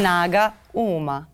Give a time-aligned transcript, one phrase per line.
[0.00, 1.28] Snaga uma.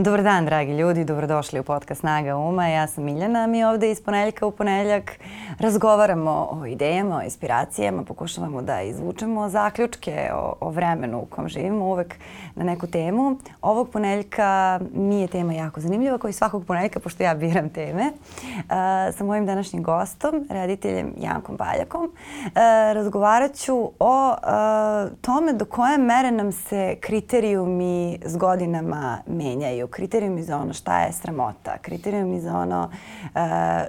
[0.00, 2.68] Dobar dan, dragi ljudi, dobrodošli u podcast Snaga Uma.
[2.68, 5.18] Ja sam Miljana, mi ovde iz ponedeljka u ponedeljak
[5.58, 11.84] razgovaramo o idejama, o inspiracijama, pokušavamo da izvučemo zaključke o, o vremenu u kom živimo,
[11.84, 12.14] uvek
[12.54, 13.36] na neku temu.
[13.62, 18.70] Ovog ponedeljka mi je tema jako zanimljiva, koji svakog ponedeljka, pošto ja biram teme, uh,
[19.16, 22.04] sa mojim današnjim gostom, rediteljem Jankom Baljakom.
[22.04, 22.52] Uh,
[22.92, 30.42] razgovarat ću o uh, tome do koje mere nam se kriterijumi s godinama menjaju kriterijumi
[30.42, 32.90] za ono šta je sramota, kriterijumi za ono
[33.22, 33.40] uh,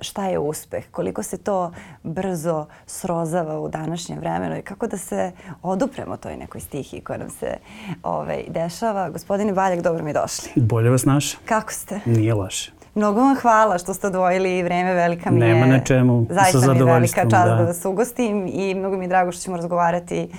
[0.01, 1.71] šta je uspeh, koliko se to
[2.03, 7.29] brzo srozava u današnjem vremenu i kako da se odupremo toj nekoj stihiji koja nam
[7.29, 7.57] se
[8.03, 9.09] ovaj, dešava.
[9.09, 10.51] Gospodine Baljak, dobro mi došli.
[10.55, 11.37] Bolje vas naša.
[11.45, 11.99] Kako ste?
[12.05, 12.71] Nije loše.
[12.95, 15.53] Mnogo vam hvala što ste odvojili vreme, velika mi je...
[15.53, 17.55] Nema na čemu, zaista mi je velika čast da.
[17.55, 20.29] da vas ugostim i mnogo mi je drago što ćemo razgovarati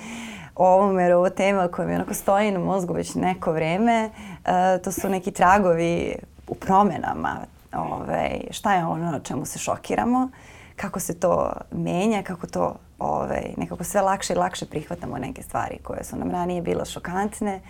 [0.55, 4.11] ovom, jer ovo tema koja mi onako stoji na mozgu već neko vreme.
[4.11, 6.15] Uh, to su neki tragovi
[6.49, 7.37] u promenama.
[7.73, 10.29] Ovaj, šta je ono na čemu se šokiramo,
[10.77, 15.79] kako se to menja, kako to ovaj, nekako sve lakše i lakše prihvatamo neke stvari
[15.83, 17.61] koje su nam ranije bile šokantne.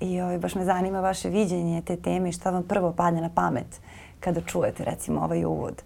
[0.00, 3.20] I ove, ovaj, baš me zanima vaše viđenje te teme i šta vam prvo padne
[3.20, 3.80] na pamet
[4.20, 5.82] kada čujete recimo ovaj uvod.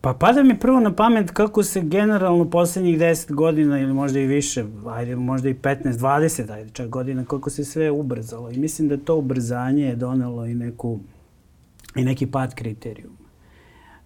[0.00, 4.26] Pa pada mi prvo na pamet kako se generalno poslednjih 10 godina ili možda i
[4.26, 8.50] više, ajde možda i 15, 20, ajde čak godina, kako se sve ubrzalo.
[8.50, 10.98] I mislim da to ubrzanje je donelo i neku
[11.96, 13.16] i neki pad kriterijuma.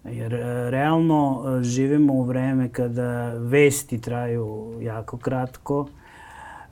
[0.03, 5.87] Jer e, realno e, živimo u vreme kada vesti traju jako kratko,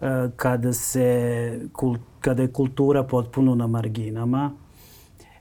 [0.01, 1.59] e, kada, se,
[2.19, 4.51] kada je kultura potpuno na marginama,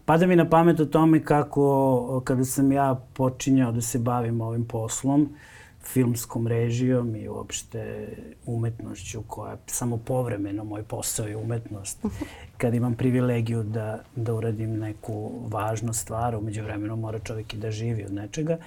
[0.04, 4.64] Pada mi na pamet o tome kako kada sam ja počinjao da se bavim ovim
[4.64, 5.28] poslom,
[5.82, 8.08] filmskom režijom i uopšte
[8.46, 12.04] umetnošću koja je samo povremeno moj posao i umetnost.
[12.58, 17.70] Kad imam privilegiju da, da uradim neku važnu stvar, umeđu vremenu mora čovjek i da
[17.70, 18.58] živi od nečega.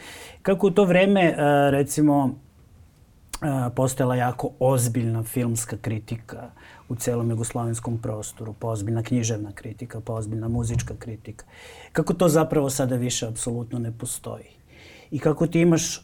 [0.41, 1.35] Kako u to vreme,
[1.71, 2.35] recimo,
[3.75, 6.49] postojala jako ozbiljna filmska kritika
[6.89, 11.45] u celom jugoslovenskom prostoru, pa ozbiljna književna kritika, pa ozbiljna muzička kritika.
[11.91, 14.45] Kako to zapravo sada više apsolutno ne postoji.
[15.11, 16.03] I kako ti imaš, uh,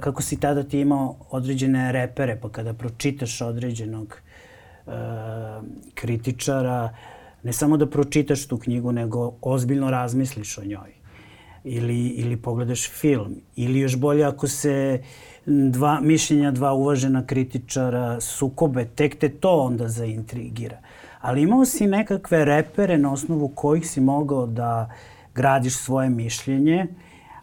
[0.00, 4.20] kako si tada ti imao određene repere, pa kada pročitaš određenog
[4.86, 4.92] uh,
[5.94, 6.96] kritičara,
[7.42, 10.94] ne samo da pročitaš tu knjigu, nego ozbiljno razmisliš o njoj.
[11.64, 13.36] Ili, ili pogledaš film.
[13.56, 19.50] Ili još bolje ako se uh, dva mišljenja, dva uvažena kritičara sukobe, tek te to
[19.50, 20.78] onda zaintrigira.
[21.20, 24.90] Ali imao si nekakve repere na osnovu kojih si mogao da
[25.34, 26.86] gradiš svoje mišljenje,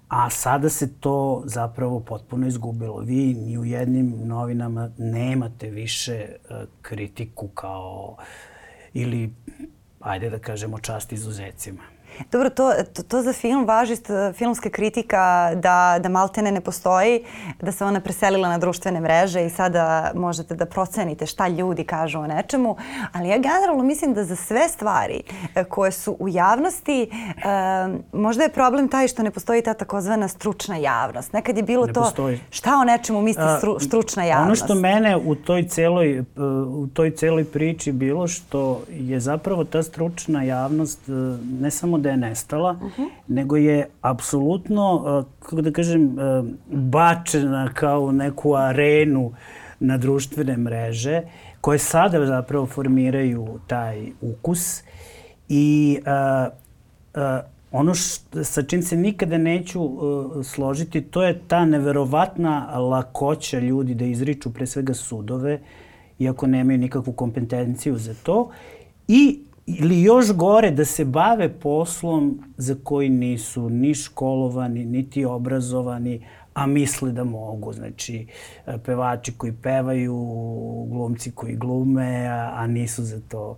[0.08, 3.00] a sada se to zapravo potpuno izgubilo.
[3.00, 8.18] Vi ni u jednim novinama nemate više uh, kritiku kao
[8.94, 9.34] ili,
[10.00, 11.82] ajde da kažemo, čast izuzecima.
[12.31, 13.96] Dobro, to, to, to za film važi,
[14.34, 17.24] filmska kritika da, da maltene ne postoji,
[17.62, 22.19] da se ona preselila na društvene mreže i sada možete da procenite šta ljudi kažu
[22.19, 22.75] o nečemu,
[23.12, 25.22] ali ja generalno mislim da za sve stvari
[25.56, 27.09] e, koje su u javnosti, e,
[28.13, 31.34] možda je problem taj što ne postoji ta takozvana stručna javnost.
[31.34, 32.40] Nekad je bilo ne to postoji.
[32.50, 34.62] šta o nečemu misli stru, stručna javnost.
[34.62, 36.24] Ono što mene u toj celoj, e,
[36.68, 41.12] u toj celoj priči bilo što je zapravo ta stručna javnost e,
[41.62, 43.09] ne samo da je nestala, uh -huh.
[43.28, 45.03] nego je apsolutno,
[45.40, 46.18] kako da kažem,
[46.72, 49.31] bačena kao neku arenu
[49.80, 51.22] na društvene mreže
[51.62, 54.84] koje sada zapravo formiraju taj ukus
[55.50, 56.53] i uh,
[57.16, 57.40] uh,
[57.72, 63.94] ono što, sa čim se nikada neću uh, složiti, to je ta neverovatna lakoća ljudi
[63.94, 65.59] da izriču pre svega sudove,
[66.20, 68.50] iako nemaju nikakvu kompetenciju za to,
[69.08, 69.40] i
[69.78, 76.22] ili još gore da se bave poslom za koji nisu ni školovani, niti obrazovani,
[76.53, 77.74] a misle da mogu.
[77.74, 78.28] Znači,
[78.68, 80.16] e, pevači koji pevaju,
[80.90, 83.58] glumci koji glume, a, a nisu za to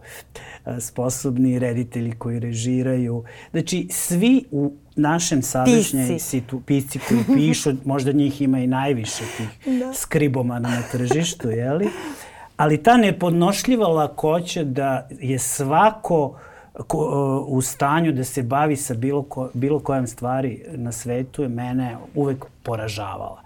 [0.65, 3.23] e, sposobni, reditelji koji režiraju.
[3.51, 9.73] Znači, svi u našem sadašnjoj situ, pisci koji pišu, možda njih ima i najviše tih
[9.79, 9.93] da.
[9.93, 11.89] skribomana na tržištu, jeli?
[12.61, 16.37] Ali ta nepodnošljiva lakoća da je svako
[16.87, 21.49] ko, u stanju da se bavi sa bilo, ko, bilo kojom stvari na svetu je
[21.49, 23.41] mene uvek poražavala.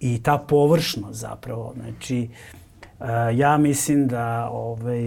[0.00, 2.28] I ta površnost zapravo, znači,
[3.34, 5.02] ja mislim da ovaj,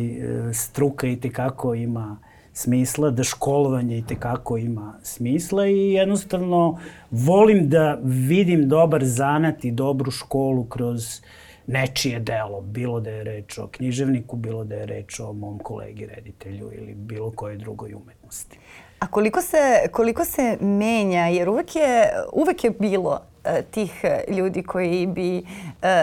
[0.53, 2.17] struka i tekako ima
[2.53, 6.79] smisla, da školovanje i tekako ima smisla i jednostavno
[7.11, 13.23] volim da vidim dobar zanat i dobru školu kroz uh, nečije delo, bilo da je
[13.23, 17.93] reč o književniku, bilo da je reč o mom kolegi reditelju ili bilo kojoj drugoj
[17.93, 18.59] umetnosti.
[18.99, 23.21] A koliko se, koliko se menja, jer uvek je, uvek je bilo
[23.71, 25.43] tih e, ljudi koji bi e,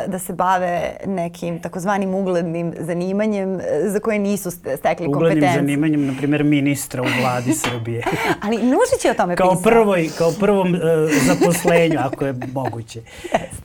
[0.06, 5.50] da se bave nekim takozvanim uglednim zanimanjem za koje nisu stekli uglednim kompetencije.
[5.50, 8.02] Uglednim zanimanjem, na primjer, ministra u vladi Srbije.
[8.44, 9.62] Ali Nušić je o tome kao pisao.
[9.62, 10.80] Prvoj, kao prvom uh,
[11.26, 13.00] zaposlenju, ako je moguće.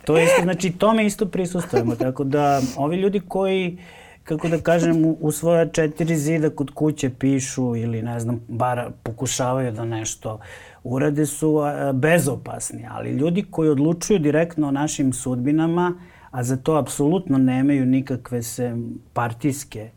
[0.05, 1.95] To je isto, znači, tome isto prisustujemo.
[1.95, 3.77] Tako da, ovi ljudi koji
[4.23, 8.89] kako da kažem, u, u svoja četiri zida kod kuće pišu ili ne znam, bar
[9.03, 10.39] pokušavaju da nešto uh,
[10.83, 11.57] urade su
[11.93, 15.93] bezopasni, ali ljudi koji odlučuju direktno o našim sudbinama,
[16.31, 18.75] a za to apsolutno nemaju nikakve se
[19.13, 19.89] partijske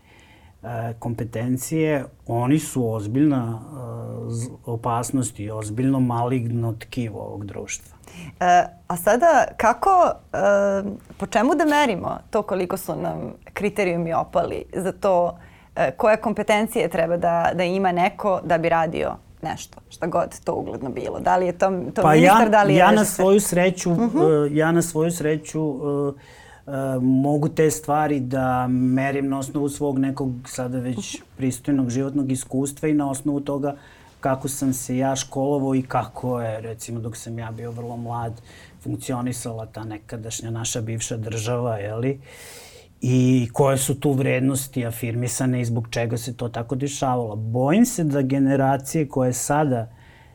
[0.99, 3.61] kompetencije, oni su ozbiljna
[4.67, 7.97] opasnost i ozbiljno maligno tkivo ovog društva.
[8.41, 10.39] E, a sada kako, e,
[11.19, 15.39] po čemu da merimo to koliko su nam kriterijumi opali za to
[15.77, 20.55] e, koje kompetencije treba da, da ima neko da bi radio nešto, šta god to
[20.55, 21.21] ugledno bilo.
[21.21, 23.91] Da li je to, to pa ministar, ja, da li je ja na svoju sreću,
[23.91, 24.19] uh mhm.
[24.19, 24.47] -huh.
[24.47, 26.15] uh, ja na svoju sreću uh,
[26.67, 31.23] uh, mogu te stvari da merim na osnovu svog nekog sada već uh -huh.
[31.37, 33.77] pristojnog životnog iskustva i na osnovu toga
[34.21, 38.33] kako sam se ja školovao i kako je, recimo, dok sam ja bio vrlo mlad,
[38.81, 42.11] funkcionisala ta nekadašnja naša bivša država, jeli?
[42.11, 42.72] Uh,
[43.05, 47.37] i koje su tu vrednosti afirmisane i zbog čega se to tako dešavalo.
[47.37, 49.91] Bojim se da generacije koje sada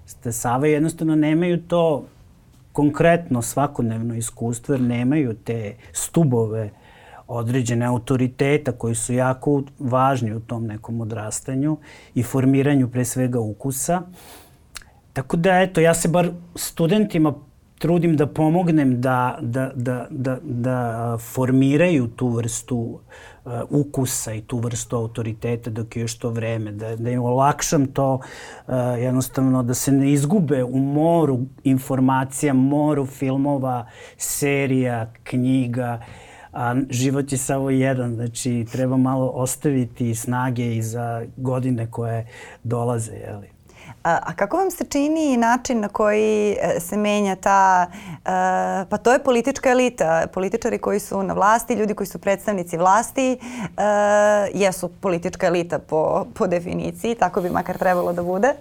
[0.06, 2.06] stasavaju jednostavno nemaju to
[2.72, 6.70] konkretno svakodnevno iskustvo jer nemaju te stubove
[7.28, 11.78] određene autoriteta koji su jako važni u tom nekom odrastanju
[12.16, 14.02] i formiranju pre svega ukusa.
[15.14, 17.34] Tako da, eto, ja se bar studentima
[17.80, 24.58] trudim da pomognem da, da, da, da, da formiraju tu vrstu uh, ukusa i tu
[24.60, 29.74] vrstu autoriteta dok je još to vreme, da, da im olakšam to uh, jednostavno da
[29.74, 33.88] se ne izgube u moru informacija, moru filmova,
[34.18, 36.02] serija, knjiga,
[36.54, 42.28] a život je samo jedan, znači treba malo ostaviti snage i za godine koje
[42.64, 43.57] dolaze, jeli.
[44.08, 48.20] A, kako vam se čini način na koji e, se menja ta, e,
[48.90, 53.32] pa to je politička elita, političari koji su na vlasti, ljudi koji su predstavnici vlasti,
[53.32, 53.38] e,
[54.54, 58.54] jesu politička elita po, po definiciji, tako bi makar trebalo da bude.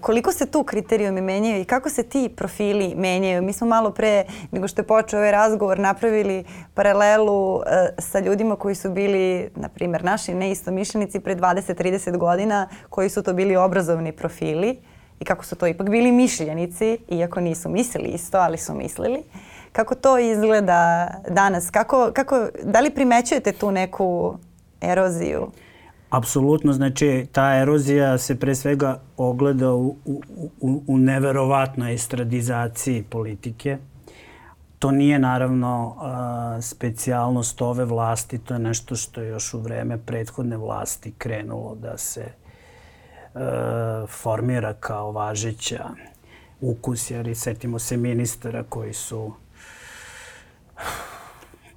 [0.00, 3.42] Koliko se tu kriterijumi menjaju i kako se ti profili menjaju?
[3.42, 6.44] Mi smo malo pre, nego što je počeo ovaj razgovor, napravili
[6.74, 7.60] paralelu
[7.98, 13.32] sa ljudima koji su bili, na primjer, naši neistomišljenici pre 20-30 godina, koji su to
[13.32, 14.76] bili obrazovni profili profili
[15.20, 19.22] i kako su to ipak bili mišljenici, iako nisu mislili isto, ali su mislili.
[19.72, 21.70] Kako to izgleda danas?
[21.70, 24.38] Kako, kako, da li primećujete tu neku
[24.80, 25.50] eroziju?
[26.10, 30.22] Apsolutno, znači ta erozija se pre svega ogleda u, u,
[30.60, 33.78] u, u neverovatnoj estradizaciji politike.
[34.78, 39.98] To nije naravno a, specijalnost ove vlasti, to je nešto što je još u vreme
[39.98, 42.24] prethodne vlasti krenulo da se
[44.08, 45.88] formira kao važeća
[46.60, 49.32] ukus, jer setimo se ministara koji su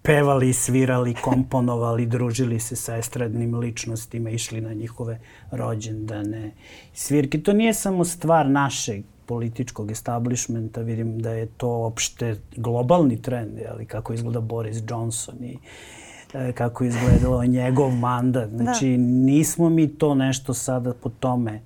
[0.01, 5.19] pevali, svirali, komponovali, družili se sa estradnim ličnostima, išli na njihove
[5.51, 6.51] rođendane,
[6.93, 7.41] svirke.
[7.41, 13.85] To nije samo stvar našeg političkog establishmenta, vidim da je to opšte globalni trend, ali
[13.85, 15.57] kako izgleda Boris Johnson i,
[16.33, 18.49] E, kako izgledalo njegov mandat.
[18.49, 18.63] Da.
[18.63, 18.97] Znači, da.
[19.03, 21.61] nismo mi to nešto sada po tome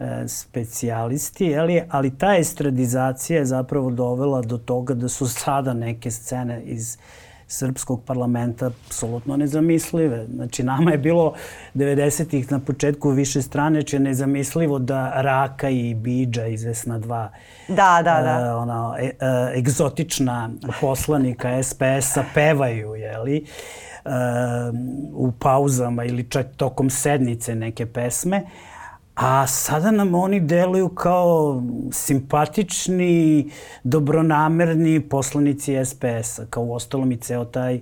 [0.00, 6.10] e, specijalisti, ali, ali ta estradizacija je zapravo dovela do toga da su sada neke
[6.10, 6.98] scene iz
[7.50, 10.26] srpskog parlamenta apsolutno nezamislive.
[10.34, 11.34] Znači, nama je bilo
[11.74, 17.30] 90-ih na početku više strane, če nezamislivo da Raka i Bidža izvesna dva
[17.68, 18.54] da, da, da.
[18.54, 20.50] Uh, ona, e, uh, egzotična
[20.80, 23.42] poslanika SPS-a pevaju, jeli?
[23.42, 23.48] Uh,
[25.12, 28.46] u pauzama ili čak tokom sednice neke pesme,
[29.14, 31.62] a sada nam oni deluju kao
[31.92, 33.50] simpatični,
[33.84, 37.80] dobronamerni poslanici SPS-a, kao u ostalom i ceo taj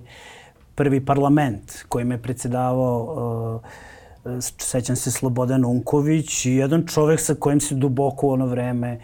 [0.75, 7.59] prvi parlament kojim je predsedavao uh, sećam se Slobodan Unković i jedan čovek sa kojim
[7.59, 8.99] se duboko u ono vreme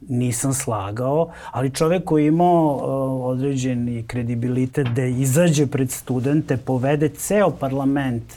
[0.00, 7.08] nisam slagao, ali čovek koji je imao uh, određeni kredibilitet da izađe pred studente, povede
[7.08, 8.34] ceo parlament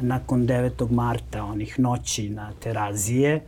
[0.00, 0.90] nakon 9.
[0.90, 3.40] marta, onih noći na terazije,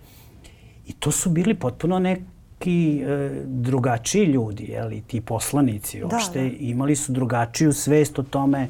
[0.87, 2.17] i to su bili potpuno ne
[2.61, 6.55] neki e, drugačiji ljudi, jeli, ti poslanici uopšte, da, da.
[6.59, 8.69] imali su drugačiju svest o tome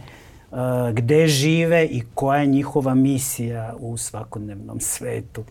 [0.50, 0.58] uh,
[0.92, 5.44] gde žive i koja je njihova misija u svakodnevnom svetu.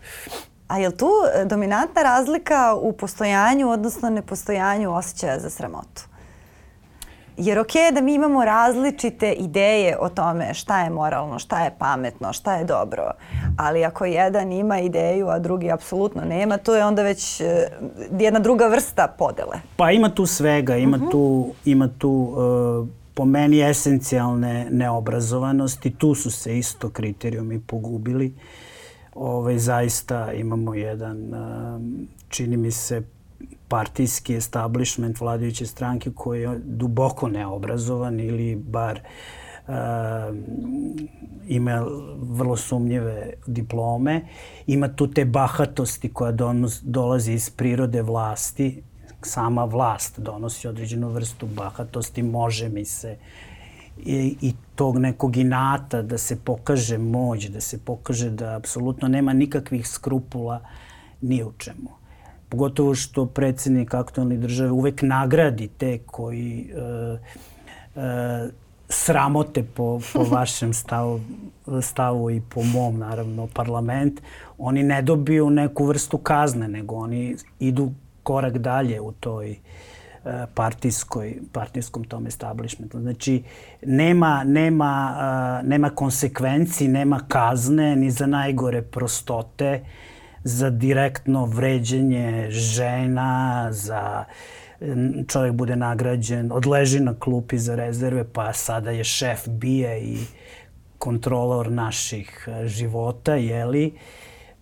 [0.70, 6.02] A je li tu e, dominantna razlika u postojanju, odnosno nepostojanju osjećaja za sramotu?
[7.36, 11.74] Jer ok je da mi imamo različite ideje o tome šta je moralno, šta je
[11.78, 13.10] pametno, šta je dobro,
[13.56, 17.68] ali ako jedan ima ideju, a drugi apsolutno nema, to je onda već e,
[18.18, 19.60] jedna druga vrsta podele.
[19.76, 21.06] Pa ima tu svega, ima uh mhm.
[21.06, 21.10] -huh.
[21.10, 28.34] tu, ima tu uh, po meni esencijalne neobrazovanosti, tu su se isto kriterijumi pogubili.
[29.14, 31.80] Ovaj, zaista imamo jedan, uh,
[32.28, 33.02] čini mi se,
[33.68, 39.00] partijski establishment vladajuće stranke koji je duboko neobrazovan ili bar
[39.68, 39.74] uh,
[41.48, 41.86] ima
[42.16, 44.22] vrlo sumnjive diplome.
[44.66, 48.82] Ima tu te bahatosti koja donos, dolazi iz prirode vlasti.
[49.22, 53.16] Sama vlast donosi određenu vrstu bahatosti, može mi se
[54.06, 59.32] i, i tog nekog inata da se pokaže moć, da se pokaže da apsolutno nema
[59.32, 60.60] nikakvih skrupula
[61.20, 61.90] ni u čemu.
[62.48, 67.18] Pogotovo što predsednik aktualne države uvek nagradi te koji e,
[68.00, 68.48] e,
[68.88, 71.20] sramote po, po vašem stavu,
[71.82, 74.20] stavu i po mom, naravno, parlament,
[74.58, 77.90] oni ne dobiju neku vrstu kazne, nego oni idu
[78.22, 79.56] korak dalje u toj e,
[80.54, 83.00] partijskoj, partijskom tom establishmentu.
[83.00, 83.42] Znači,
[83.82, 85.16] nema, nema,
[85.62, 89.84] uh, nema konsekvenci, nema kazne ni za najgore prostote.
[90.44, 94.24] Za direktno vređenje žena, za
[95.28, 100.18] čovjek bude nagrađen, odleži na klupi za rezerve, pa sada je šef bije i
[100.98, 103.92] kontrolor naših e, života, jeli?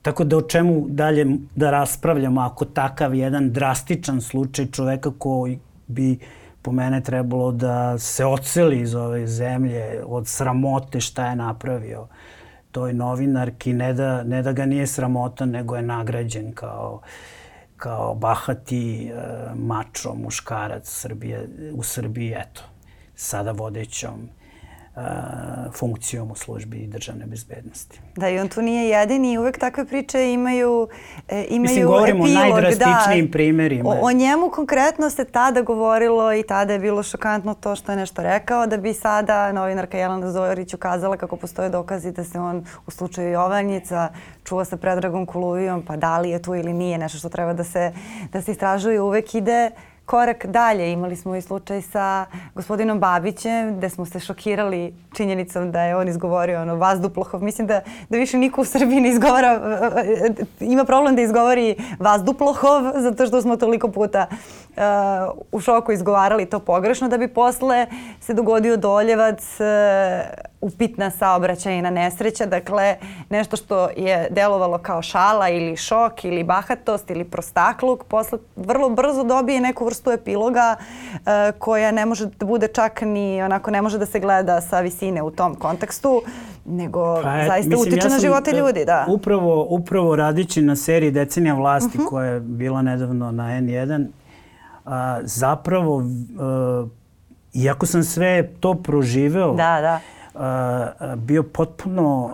[0.02, 1.26] Tako da o čemu dalje
[1.56, 6.18] da raspravljamo ako takav jedan drastičan slučaj čoveka koji bi
[6.62, 12.06] po mene trebalo da se oceli iz ove zemlje od sramote šta je napravio
[12.72, 17.00] toj novinarki, ne da, ne da ga nije sramota, nego je nagrađen kao,
[17.76, 22.62] kao bahati uh, mačo, muškarac Srbije, u Srbiji, eto,
[23.14, 24.28] sada vodećom
[25.72, 28.00] funkcijom u službi državne bezbednosti.
[28.16, 30.88] Da, i on tu nije jedini i uvek takve priče imaju,
[31.28, 32.42] e, imaju Mislim, govorimo epilog.
[32.42, 33.88] o najdrastičnijim da, primerima.
[33.88, 37.96] O, o njemu konkretno se tada govorilo i tada je bilo šokantno to što je
[37.96, 42.66] nešto rekao, da bi sada novinarka Jelena Zorić ukazala kako postoje dokazi da se on
[42.86, 44.08] u slučaju Jovanjica
[44.44, 47.64] čuva sa Predragom Kuluvijom, pa da li je tu ili nije nešto što treba da
[47.64, 47.92] se,
[48.32, 49.70] da se istražuje, uvek ide
[50.08, 50.92] korak dalje.
[50.92, 56.08] Imali smo i slučaj sa gospodinom Babićem gde smo se šokirali činjenicom da je on
[56.08, 57.42] izgovorio ono vazduplohov.
[57.42, 59.60] Mislim da, da više niko u Srbiji ne izgovara,
[60.60, 64.82] ima problem da izgovori vazduplohov zato što smo toliko puta uh,
[65.52, 67.86] u šoku izgovarali to pogrešno da bi posle
[68.20, 72.96] se dogodio doljevac uh, upitna saobraćajna nesreća, dakle
[73.30, 79.24] nešto što je delovalo kao šala ili šok ili bahatost ili prostakluk, posle vrlo brzo
[79.24, 81.20] dobije neku vrstu epiloga uh,
[81.58, 85.22] koja ne može da bude čak ni onako ne može da se gleda sa visine
[85.22, 86.22] u tom kontekstu,
[86.64, 89.06] nego pa, zaista mislim, utiče ja na živote e, ljudi, da.
[89.08, 92.08] Upravo, upravo radići na seriji Decenija vlasti uh -huh.
[92.08, 94.06] koja je bila nedavno na N1,
[94.84, 96.02] a, zapravo,
[96.38, 100.00] a, e, iako sam sve to proživeo, da, da
[101.16, 102.30] bio potpuno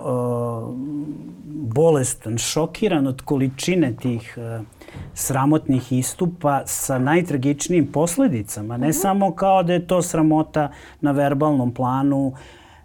[1.75, 4.38] bolestan, šokiran od količine tih
[5.14, 8.76] sramotnih istupa sa najtragičnijim posledicama.
[8.76, 9.00] Ne -hmm.
[9.02, 12.34] samo kao da je to sramota na verbalnom planu,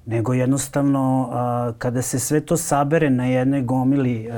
[0.05, 1.29] nego jednostavno
[1.77, 4.29] kada se sve to sabere na jednoj gomili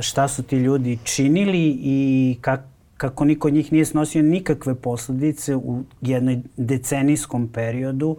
[0.00, 2.62] šta su ti ljudi činili i kako
[2.98, 8.18] kako niko od njih nije snosio nikakve posledice u jednoj decenijskom periodu, uh,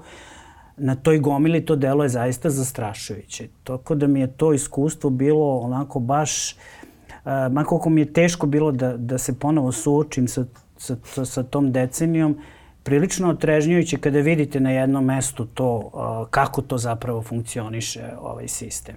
[0.79, 3.47] na toj gomili to delo je zaista zastrašujuće.
[3.63, 8.47] Tako da mi je to iskustvo bilo onako baš, uh, ma koliko mi je teško
[8.47, 10.45] bilo da, da se ponovo suočim sa,
[10.77, 12.37] sa, sa, sa tom decenijom,
[12.83, 18.95] prilično otrežnjujuće kada vidite na jednom mestu to, uh, kako to zapravo funkcioniše ovaj sistem.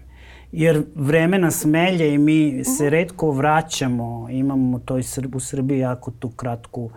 [0.52, 5.02] Jer vreme nas melje i mi se redko vraćamo, imamo to i
[5.34, 6.90] u Srbiji jako tu kratku,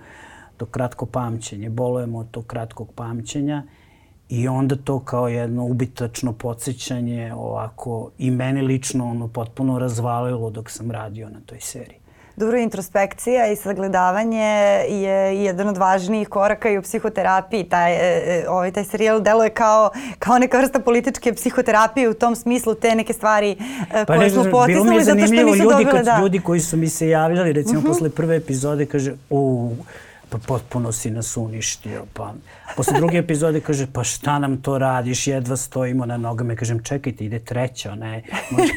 [0.58, 3.64] to kratko pamćenje, bolujemo od tog kratkog pamćenja.
[4.30, 10.70] I onda to kao jedno ubitačno podsjećanje ovako i meni lično ono potpuno razvalilo dok
[10.70, 12.06] sam radio na toj seriji.
[12.38, 14.44] Dobro, introspekcija i sagledavanje
[14.90, 17.64] je jedan od važnijih koraka i u psihoterapiji.
[17.64, 19.90] Taj, e, e, ovaj, taj serijal deluje kao,
[20.20, 23.58] kao neka vrsta političke psihoterapije u tom smislu te neke stvari
[23.92, 26.20] pa koje ne, smo potisnuli zato što nisu ljudi, dobile da.
[26.22, 27.88] Ljudi koji su mi se javljali, recimo uh mhm.
[27.88, 27.94] -huh.
[27.94, 29.72] posle prve epizode, kaže, u
[30.30, 32.06] pa potpuno si nas uništio.
[32.14, 32.34] Pa,
[32.76, 36.56] posle druge epizode kaže, pa šta nam to radiš, jedva stojimo na nogama.
[36.56, 38.74] Kažem, čekajte, ide treća, ne, može.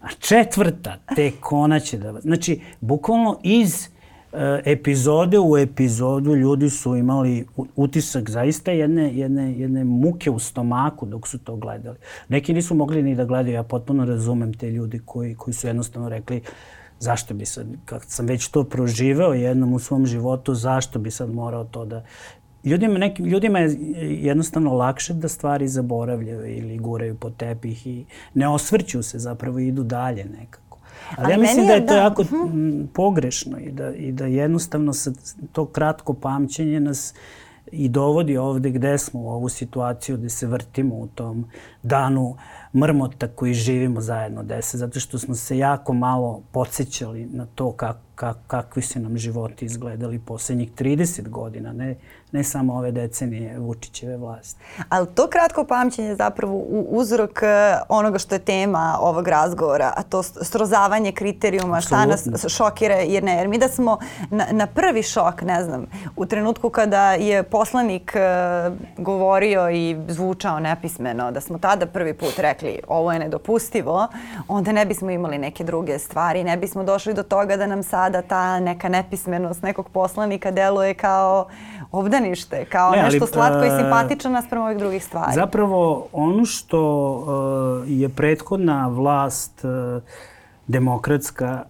[0.00, 2.20] A četvrta, tek ona će da...
[2.20, 3.88] Znači, bukvalno iz
[4.32, 7.46] uh, epizode u epizodu ljudi su imali
[7.76, 11.96] utisak zaista jedne, jedne, jedne muke u stomaku dok su to gledali.
[12.28, 16.08] Neki nisu mogli ni da gledaju, ja potpuno razumem te ljudi koji, koji su jednostavno
[16.08, 16.42] rekli
[17.02, 21.34] zašto bi sad, kad sam već to proživeo jednom u svom životu, zašto bi sad
[21.34, 22.04] morao to da...
[22.64, 23.76] Ljudima, nekim, ljudima je
[24.22, 28.04] jednostavno lakše da stvari zaboravljaju ili guraju po tepih i
[28.34, 30.78] ne osvrću se, zapravo idu dalje nekako.
[31.16, 32.00] Ali, Ali ja mislim da je to da...
[32.00, 32.28] jako uh
[32.92, 35.12] pogrešno i da, i da jednostavno sa
[35.52, 37.14] to kratko pamćenje nas
[37.72, 41.44] i dovodi ovde gde smo u ovu situaciju gde se vrtimo u tom
[41.82, 47.46] danu uh, mrmota koji živimo zajedno dese, zato što smo se jako malo podsjećali na
[47.54, 51.96] to kak, kak, kakvi su nam životi izgledali poslednjih 30 godina, ne
[52.32, 54.60] ne samo ove decenije Vučićeve vlasti.
[54.88, 56.56] Ali to kratko pamćenje je zapravo
[56.88, 62.16] uzrok e, onoga što je tema ovog razgovora, a to srozavanje kriterijuma, Absolutno.
[62.16, 63.98] šta nas šokira, jer ne, jer mi da smo
[64.30, 70.60] na, na prvi šok, ne znam, u trenutku kada je poslanik uh, govorio i zvučao
[70.60, 74.08] nepismeno, da smo tada prvi put rekli ovo je nedopustivo,
[74.48, 78.22] onda ne bismo imali neke druge stvari, ne bismo došli do toga da nam sada
[78.22, 81.46] ta neka nepismenost nekog poslanika deluje kao
[81.92, 85.32] obdanište, kao ne, ali, nešto slatko i e, simpatično naspram ovih drugih stvari.
[85.34, 90.02] Zapravo, ono što uh, je prethodna vlast uh,
[90.66, 91.62] demokratska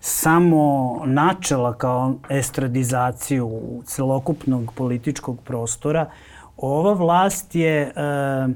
[0.00, 6.06] samo načela kao estradizaciju celokupnog političkog prostora,
[6.56, 8.54] ova vlast je uh,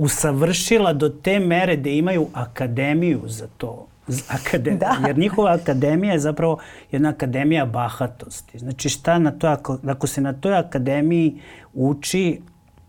[0.00, 3.86] usavršila do te mere da imaju akademiju za to
[4.28, 4.78] akademija.
[4.78, 5.06] Da.
[5.06, 6.58] Jer njihova akademija je zapravo
[6.92, 8.58] jedna akademija bahatosti.
[8.58, 11.40] Znači šta na to, ako, ako se na toj akademiji
[11.74, 12.40] uči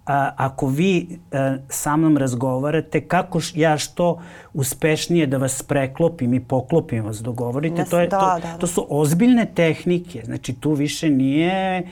[0.05, 4.21] a, ako vi a, e, sa mnom razgovarate, kako š, ja što
[4.53, 8.57] uspešnije da vas preklopim i poklopim vas dogovorite, to, je, da, to, da, da.
[8.57, 10.21] to su ozbiljne tehnike.
[10.25, 11.83] Znači tu više nije e,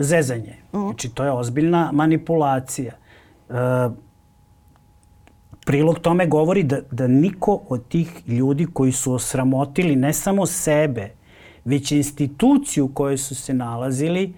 [0.00, 0.54] zezanje.
[0.72, 0.78] Mm.
[0.78, 2.92] Znači to je ozbiljna manipulacija.
[5.66, 11.10] Prilog tome govori da, da niko od tih ljudi koji su osramotili ne samo sebe,
[11.64, 14.34] već instituciju u kojoj su se nalazili,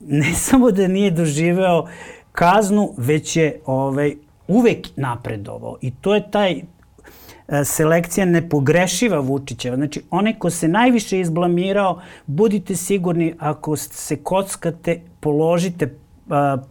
[0.00, 1.86] ne samo da nije doživeo
[2.32, 4.14] kaznu, već je ovaj,
[4.48, 5.76] uvek napredovao.
[5.80, 6.62] I to je taj e,
[7.64, 9.76] selekcija nepogrešiva Vučićeva.
[9.76, 16.01] Znači, onaj ko se najviše izblamirao, budite sigurni, ako se kockate, položite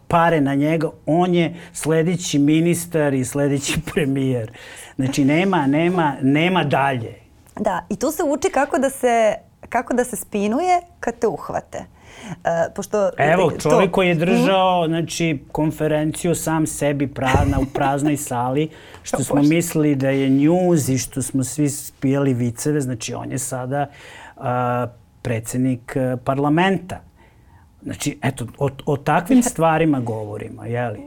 [0.08, 4.52] pare na njega, on je sledeći ministar i sledeći premijer.
[4.96, 7.14] Znači nema, nema, nema dalje.
[7.60, 9.34] Da, i tu se uči kako da se,
[9.68, 11.84] kako da se spinuje kad te uhvate.
[12.28, 12.34] Uh,
[12.74, 13.92] pošto, Evo, čovjek to...
[13.92, 18.68] koji je držao znači, konferenciju sam sebi prazna, u praznoj sali,
[19.02, 23.38] što smo mislili da je news i što smo svi spijali viceve, znači on je
[23.38, 23.86] sada
[24.36, 24.44] uh,
[25.22, 27.00] predsednik uh, parlamenta.
[27.84, 31.00] Znači, eto, o, o takvim stvarima govorimo, jeli?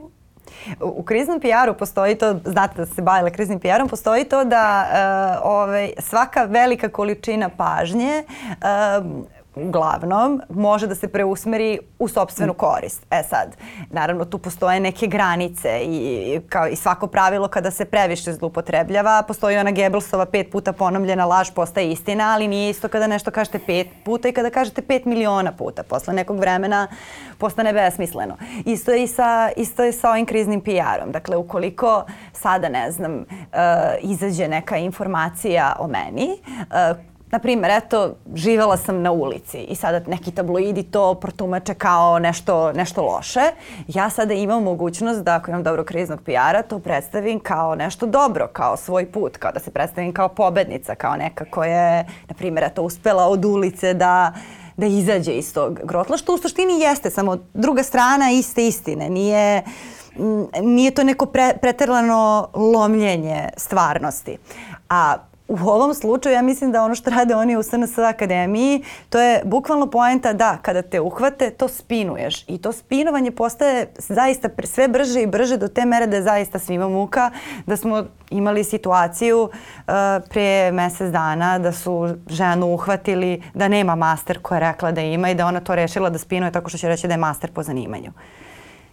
[0.80, 4.86] U kriznom PR-u postoji to, znate da se bavile kriznim PR-om, postoji to da
[5.42, 9.26] uh, ovaj, svaka velika količina pažnje uh,
[9.56, 12.56] uglavnom može da se preusmeri u sobstvenu mm.
[12.56, 13.06] korist.
[13.10, 13.56] E sad,
[13.90, 19.58] naravno tu postoje neke granice i, kao i svako pravilo kada se previše zlupotrebljava, postoji
[19.58, 23.86] ona Gebelsova pet puta ponovljena laž postaje istina, ali nije isto kada nešto kažete pet
[24.04, 25.82] puta i kada kažete pet miliona puta.
[25.82, 26.86] Posle nekog vremena
[27.38, 28.36] postane besmisleno.
[28.64, 31.12] Isto je i sa, isto je sa ovim kriznim PR-om.
[31.12, 33.24] Dakle, ukoliko sada, ne znam, uh,
[34.00, 40.00] izađe neka informacija o meni, uh, na primjer, eto, živela sam na ulici i sada
[40.06, 43.40] neki tabloidi to protumače kao nešto, nešto loše.
[43.88, 48.48] Ja sada imam mogućnost da ako imam dobro kriznog PR-a, to predstavim kao nešto dobro,
[48.52, 52.64] kao svoj put, kao da se predstavim kao pobednica, kao neka koja je, na primjer,
[52.64, 54.32] eto, uspela od ulice da
[54.76, 59.10] da izađe iz tog grotla, što u suštini jeste samo druga strana iste istine.
[59.10, 59.62] Nije,
[60.62, 64.38] nije to neko pre, preterano lomljenje stvarnosti.
[64.88, 65.16] A
[65.48, 69.42] u ovom slučaju ja mislim da ono što rade oni u SNS akademiji, to je
[69.44, 72.44] bukvalno poenta da kada te uhvate, to spinuješ.
[72.48, 76.58] I to spinovanje postaje zaista sve brže i brže do te mere da je zaista
[76.58, 77.30] svima muka.
[77.66, 79.50] Da smo imali situaciju uh,
[80.28, 85.30] pre mesec dana da su ženu uhvatili da nema master koja je rekla da ima
[85.30, 87.62] i da ona to rešila da spinuje tako što će reći da je master po
[87.62, 88.12] zanimanju.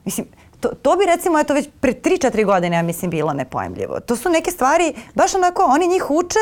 [0.05, 0.27] Mislim,
[0.63, 3.99] to, to bi recimo eto već pre 3-4 godine ja mislim bilo nepojemljivo.
[3.99, 6.39] To su neke stvari, baš onako, oni njih uče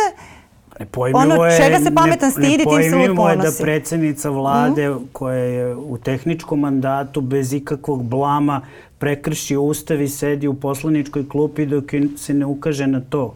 [1.14, 3.48] ono je, čega se pametan stidi, tim se uvijek ponosi.
[3.48, 5.06] je da predsednica vlade mm -hmm.
[5.12, 8.62] koja je u tehničkom mandatu bez ikakvog blama
[8.98, 11.84] prekrši ustav i sedi u poslaničkoj klupi dok
[12.18, 13.36] se ne ukaže na to.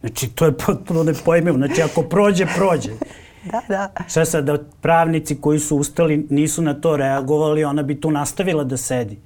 [0.00, 1.56] Znači, to je potpuno nepojmivo.
[1.56, 2.90] Znači, ako prođe, prođe.
[3.52, 3.90] da, da.
[4.08, 8.64] Šta sad, da pravnici koji su ustali nisu na to reagovali, ona bi tu nastavila
[8.64, 9.18] da sedi.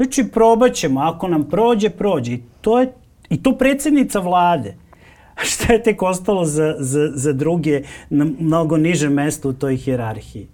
[0.00, 1.00] Znači, probat ćemo.
[1.00, 2.32] Ako nam prođe, prođe.
[2.32, 2.92] I to, je,
[3.28, 4.74] i to predsednica vlade.
[5.40, 9.76] A šta je tek ostalo za, za, za druge na mnogo niže mesto u toj
[9.76, 10.48] hjerarhiji?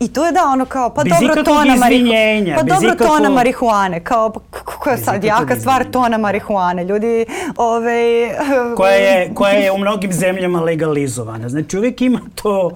[0.00, 2.54] I to je da ono kao, pa bez dobro tona marihuane.
[2.56, 3.04] Pa dobro ikako...
[3.04, 6.84] tona marihuane, kao kako je sad jaka stvar tona marihuane.
[6.84, 7.26] Ljudi,
[7.56, 8.30] ove...
[8.76, 11.48] koja, je, koja je u mnogim zemljama legalizovana.
[11.48, 12.70] Znači uvijek ima to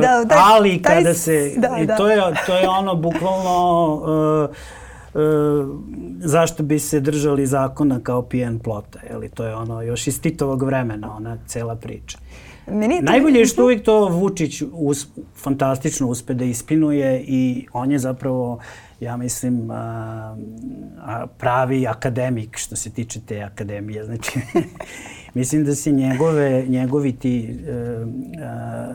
[0.00, 1.52] da, taj, ali kada taj, se...
[1.56, 1.96] Da, I da.
[1.96, 3.94] to, je, to je ono bukvalno...
[4.48, 4.56] Uh,
[6.18, 9.00] zašto bi se držali zakona kao pijen plota.
[9.10, 9.28] Jeli?
[9.28, 12.18] To je ono još iz Titovog vremena, ona cela priča.
[12.66, 13.04] Meni to...
[13.04, 18.58] Najbolje je što uvijek to Vučić us, fantastično uspe da ispinuje i on je zapravo,
[19.00, 19.74] ja mislim, a,
[20.98, 24.04] a, pravi akademik što se tiče te akademije.
[24.04, 24.40] Znači,
[25.34, 28.06] mislim da se njegove, njegovi ti a,
[28.44, 28.94] a,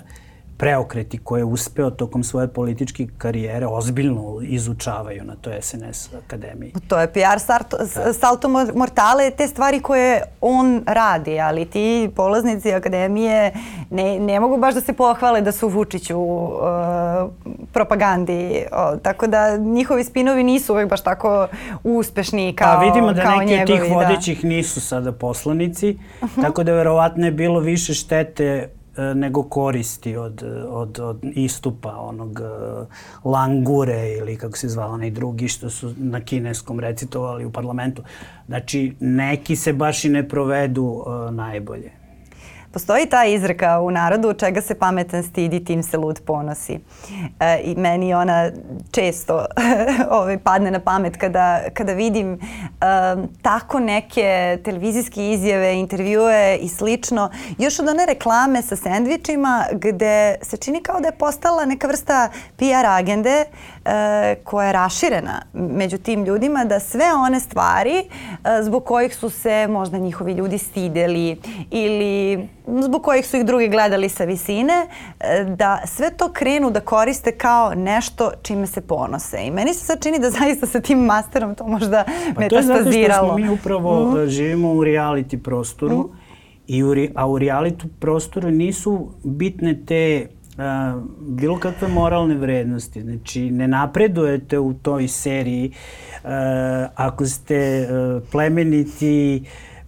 [0.58, 6.74] preokreti koje je uspeo tokom svoje političke karijere ozbiljno izučavaju na toj SNS akademiji.
[6.88, 8.13] To je PR salto, da.
[8.13, 13.54] salto mortale, te stvari koje on radi, ali ti polaznici akademije
[13.89, 16.52] ne, ne mogu baš da se pohvale da su Vučiću uh,
[17.74, 18.65] propagandi.
[18.72, 21.48] O, tako da njihovi spinovi nisu uvek baš tako
[21.84, 22.89] uspešni kao, kao njegovi.
[22.89, 24.48] A vidimo da neki njegovi, od tih vodećih da.
[24.48, 26.41] nisu sada poslanici, uh -huh.
[26.41, 28.70] tako da verovatno je bilo više štete
[29.15, 32.43] nego koristi od, od, od istupa onog e,
[33.23, 38.03] Langure ili kako se zvala onaj drugi što su na kineskom recitovali u parlamentu.
[38.47, 42.05] Znači, neki se baš i ne provedu uh, najbolje.
[42.76, 46.80] Postoji ta izreka u narodu čega se pametan stidi, tim se lud ponosi.
[47.40, 48.52] E, I meni ona
[48.92, 49.46] često
[50.20, 52.38] ovaj, padne na pamet kada, kada vidim e,
[53.42, 57.30] tako neke televizijske izjave, intervjue i slično.
[57.58, 62.30] Još od one reklame sa sendvičima gde se čini kao da je postala neka vrsta
[62.58, 63.46] PR agende
[63.86, 68.04] e, koja je raširena među tim ljudima da sve one stvari e,
[68.63, 71.38] zbog kojih su se možda njihovi ljudi stideli
[71.71, 72.48] ili
[72.82, 74.88] zbog kojih su ih drugi gledali sa visine,
[75.19, 79.38] e, da sve to krenu da koriste kao nešto čime se ponose.
[79.45, 82.04] I meni se sad čini da zaista sa tim masterom to možda
[82.36, 82.84] pa metastaziralo.
[82.84, 84.28] To je zato što smo mi upravo mm.
[84.28, 86.17] živimo u reality prostoru, mm.
[86.67, 93.02] i u, a u reality prostoru nisu bitne te a, bilo kakve moralne vrednosti.
[93.02, 95.72] Znači, ne napredujete u toj seriji
[96.24, 99.44] a, ako ste a, plemeniti,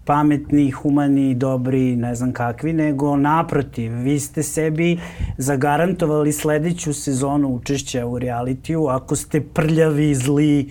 [0.06, 4.99] pametni, humani, dobri, ne znam kakvi, nego naprotiv, vi ste sebi
[5.38, 10.69] zagarantovali sledeću sezonu učešća u realitiju ako ste prljavi, zli,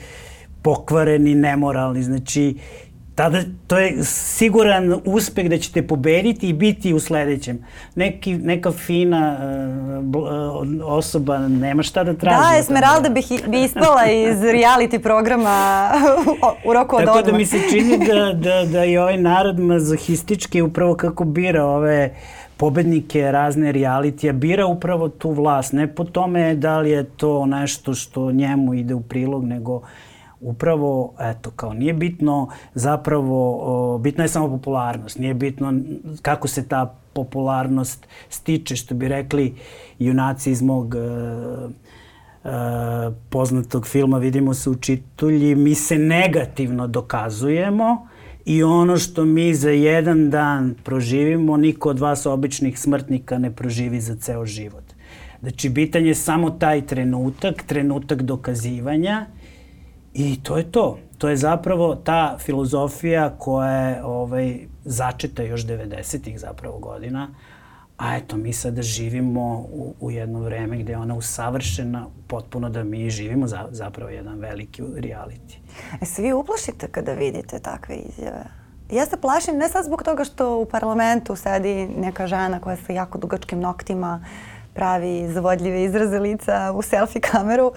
[0.62, 2.02] pokvareni, nemoralni.
[2.02, 2.56] Znači,
[3.16, 7.64] tada to je siguran uspeh da ćete pobediti i biti u sledećem.
[7.94, 9.38] Neki, neka fina
[10.14, 12.36] uh, osoba nema šta da traži.
[12.36, 15.88] Da, Esmeralda bi, bi ispala iz reality programa
[16.64, 20.62] u roku od Tako da mi se čini da, da, da i ovaj narod mazohistički
[20.62, 22.14] upravo kako bira ove
[22.56, 25.72] pobednike razne realitija, bira upravo tu vlast.
[25.72, 29.82] Ne po tome da li je to nešto što njemu ide u prilog, nego
[30.46, 35.74] upravo, eto, kao nije bitno zapravo, o, bitna je samo popularnost, nije bitno
[36.22, 39.54] kako se ta popularnost stiče, što bi rekli
[39.98, 42.50] junaci iz mog e, e,
[43.30, 48.08] poznatog filma Vidimo se u čitulji, mi se negativno dokazujemo
[48.44, 54.00] i ono što mi za jedan dan proživimo, niko od vas običnih smrtnika ne proživi
[54.00, 54.84] za ceo život.
[55.40, 59.26] Znači, bitan je samo taj trenutak, trenutak dokazivanja
[60.18, 60.98] I to je to.
[61.18, 67.28] To je zapravo ta filozofija koja je ovaj, začeta još 90-ih zapravo godina,
[67.96, 72.84] a eto mi sada živimo u, u jedno vreme gde je ona usavršena potpuno da
[72.84, 75.56] mi živimo za, zapravo jedan veliki reality.
[76.00, 78.44] E se vi uplašite kada vidite takve izjave?
[78.90, 82.92] ja se plašim ne sad zbog toga što u parlamentu sedi neka žena koja sa
[82.92, 84.24] jako dugačkim noktima
[84.76, 87.72] pravi zavodljive izraze lica u selfie kameru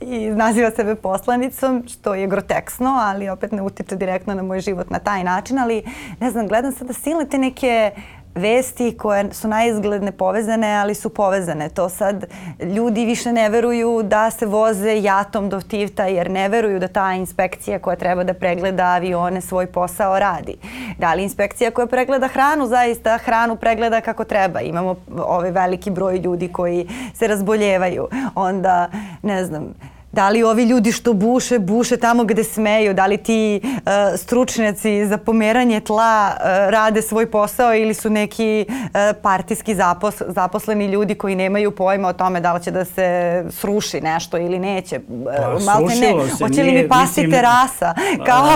[0.00, 4.90] i naziva sebe poslanicom, što je groteksno, ali opet ne utiče direktno na moj život
[4.90, 5.82] na taj način, ali
[6.20, 7.90] ne znam, gledam sada silne te neke
[8.36, 11.68] vesti koje su najizgledne povezane, ali su povezane.
[11.68, 12.24] To sad
[12.60, 17.12] ljudi više ne veruju da se voze jatom do Tivta jer ne veruju da ta
[17.12, 20.56] inspekcija koja treba da pregleda avione svoj posao radi.
[20.98, 24.60] Da li inspekcija koja pregleda hranu zaista hranu pregleda kako treba.
[24.60, 28.08] Imamo ovaj veliki broj ljudi koji se razboljevaju.
[28.34, 28.90] Onda,
[29.22, 29.74] ne znam,
[30.16, 32.94] Da li ovi ljudi što buše, buše tamo gde smeju?
[32.94, 33.70] Da li ti uh,
[34.16, 38.74] stručnjaci za pomeranje tla uh, rade svoj posao ili su neki uh,
[39.22, 44.00] partijski zapos, zaposleni ljudi koji nemaju pojma o tome da li će da se sruši
[44.00, 45.00] nešto ili neće?
[45.36, 47.94] Pa, Malte ne, se, hoće li mi pasti mislim, terasa?
[48.26, 48.48] Kao,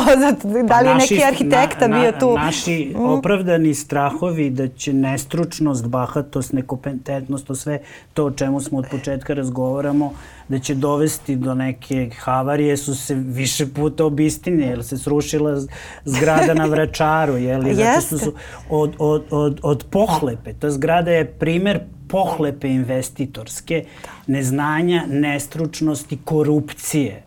[0.68, 2.34] da li je neki arhitekta na, bio tu?
[2.34, 3.00] Naši mm.
[3.00, 7.78] opravdani strahovi da će nestručnost, bahatost, nekompetentnost, to sve
[8.14, 10.12] to o čemu smo od početka razgovaramo,
[10.50, 15.60] da će dovesti do neke havarije su se više puta obistine, jer se srušila
[16.04, 17.74] zgrada na Vračaru, jeli?
[17.74, 18.32] Zato što su
[18.70, 20.52] od, od, od, od pohlepe.
[20.52, 23.84] Ta zgrada je primer pohlepe investitorske,
[24.26, 27.22] neznanja, nestručnosti, korupcije.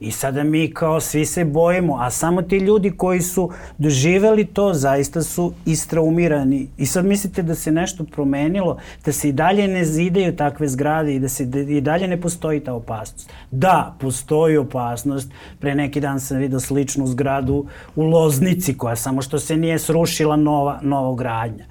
[0.00, 4.74] I sada mi kao svi se bojimo, a samo ti ljudi koji su doživeli to
[4.74, 6.68] zaista su istraumirani.
[6.78, 11.14] I sad mislite da se nešto promenilo, da se i dalje ne zidaju takve zgrade
[11.14, 13.30] i da se da i dalje ne postoji ta opasnost.
[13.50, 15.30] Da, postoji opasnost.
[15.58, 20.36] Pre neki dan sam vidio sličnu zgradu u Loznici koja samo što se nije srušila
[20.36, 21.64] nova, novogradnja.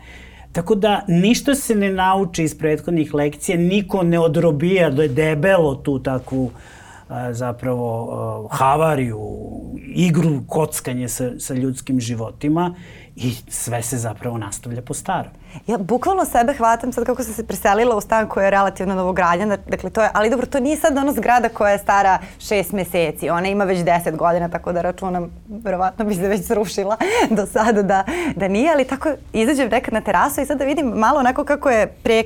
[0.51, 5.75] Tako da ništa se ne nauči iz prethodnih lekcija, niko ne odrobija da je debelo
[5.75, 6.51] tu takvu uh,
[7.31, 9.19] zapravo havariju,
[9.95, 12.75] igru, kockanje sa, sa ljudskim životima
[13.15, 15.31] i sve se zapravo nastavlja po starom.
[15.67, 19.57] Ja bukvalno sebe hvatam sad kako sam se preselila u stan koji je relativno novogradnjan,
[19.67, 23.29] dakle to je, ali dobro, to nije sad ono zgrada koja je stara šest meseci,
[23.29, 25.31] ona ima već deset godina, tako da računam,
[25.63, 26.97] verovatno bi se već srušila
[27.38, 28.03] do sada da,
[28.36, 31.69] da nije, ali tako izađem nekad na terasu i sad da vidim malo onako kako
[31.69, 32.23] je pre,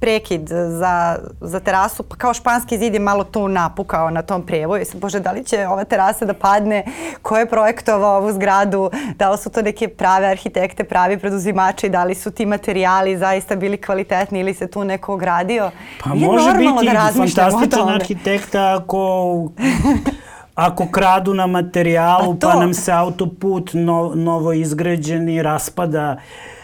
[0.00, 4.82] prekid za, za terasu, pa kao španski zid je malo tu napukao na tom prevoju
[4.82, 6.84] i sad, bože, da li će ova terasa da padne,
[7.22, 12.04] ko je projektovao ovu zgradu, da li su to neke prave arhitekte, pravi preduzimači, da
[12.04, 15.70] li su ti materijali zaista bili kvalitetni ili se tu neko ogradio.
[16.04, 19.50] Pa Nije može biti da fantastičan arhitekta ako
[20.54, 26.16] ako kradu na materijalu pa, pa nam se autoput no, novo izgrađeni raspada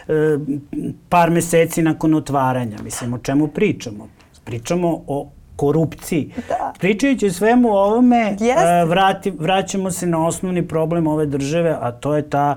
[0.07, 0.13] e,
[1.09, 2.77] par meseci nakon otvaranja.
[2.83, 4.07] Mislim, o čemu pričamo?
[4.43, 6.33] Pričamo o korupciji.
[6.47, 6.73] Da.
[6.79, 8.87] Pričajući o svemu ovome, yes.
[8.87, 12.55] vrati, vraćamo se na osnovni problem ove države, a to je ta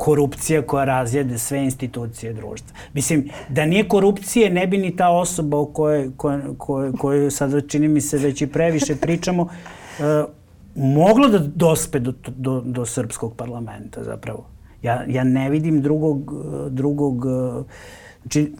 [0.00, 2.76] korupcija koja razjede sve institucije društva.
[2.94, 7.88] Mislim, da nije korupcije, ne bi ni ta osoba o kojoj, kojoj, kojoj, sada čini
[7.88, 9.42] mi se već i previše pričamo,
[9.98, 10.30] uh,
[10.74, 14.46] mogla da dospe do, do, do srpskog parlamenta zapravo.
[14.82, 16.32] Ja, ja ne vidim drugog,
[16.70, 17.26] drugog
[18.22, 18.52] Znači,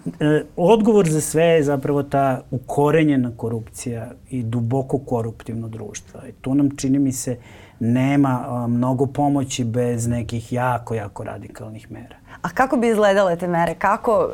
[0.57, 6.21] odgovor za sve je zapravo ta ukorenjena korupcija i duboko koruptivno društvo.
[6.29, 7.37] I tu nam čini mi se
[7.81, 12.17] nema mnogo pomoći bez nekih jako, jako radikalnih mera.
[12.43, 13.75] A kako bi izgledale te mere?
[13.75, 14.29] Kako,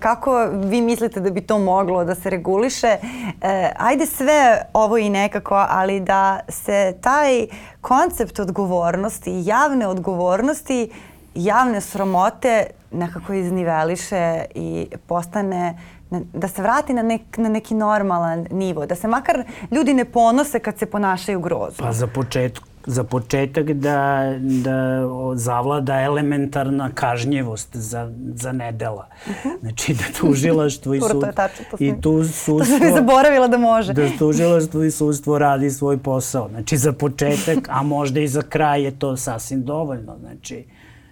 [0.00, 2.96] kako vi mislite da bi to moglo da se reguliše?
[3.42, 7.46] E, ajde sve ovo i nekako, ali da se taj
[7.80, 10.90] koncept odgovornosti, javne odgovornosti,
[11.34, 15.78] javne sramote nekako izniveliše i postane
[16.10, 20.58] da se vrati na, nek, na neki normalan nivo, da se makar ljudi ne ponose
[20.58, 21.86] kad se ponašaju grozno.
[21.86, 25.02] Pa za početku za početak da, da
[25.34, 29.08] zavlada elementarna kažnjivost za, za nedela.
[29.26, 29.48] Uh mhm.
[29.48, 29.60] -huh.
[29.60, 31.20] Znači da tužilaštvo i sud...
[31.20, 33.92] to je tačno, to i tu sudstvo, to sam zaboravila da može.
[33.92, 36.48] Da tužilaštvo i sudstvo radi svoj posao.
[36.48, 40.16] Znači za početak, a možda i za kraj je to sasvim dovoljno.
[40.20, 40.64] Znači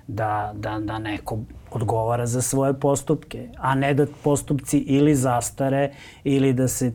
[0.06, 1.38] da, da, da neko
[1.70, 5.92] odgovara za svoje postupke, a ne da postupci ili zastare
[6.24, 6.92] ili da se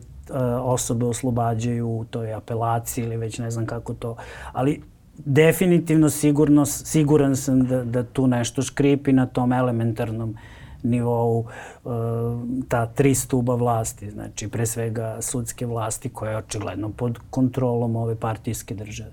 [0.62, 4.16] osobe oslobađaju u toj apelaciji ili već ne znam kako to.
[4.52, 4.82] Ali
[5.18, 10.36] definitivno sigurno, siguran sam da, da tu nešto škripi na tom elementarnom
[10.82, 11.92] nivou uh,
[12.68, 18.16] ta tri stuba vlasti, znači pre svega sudske vlasti koja je očigledno pod kontrolom ove
[18.16, 19.12] partijske države.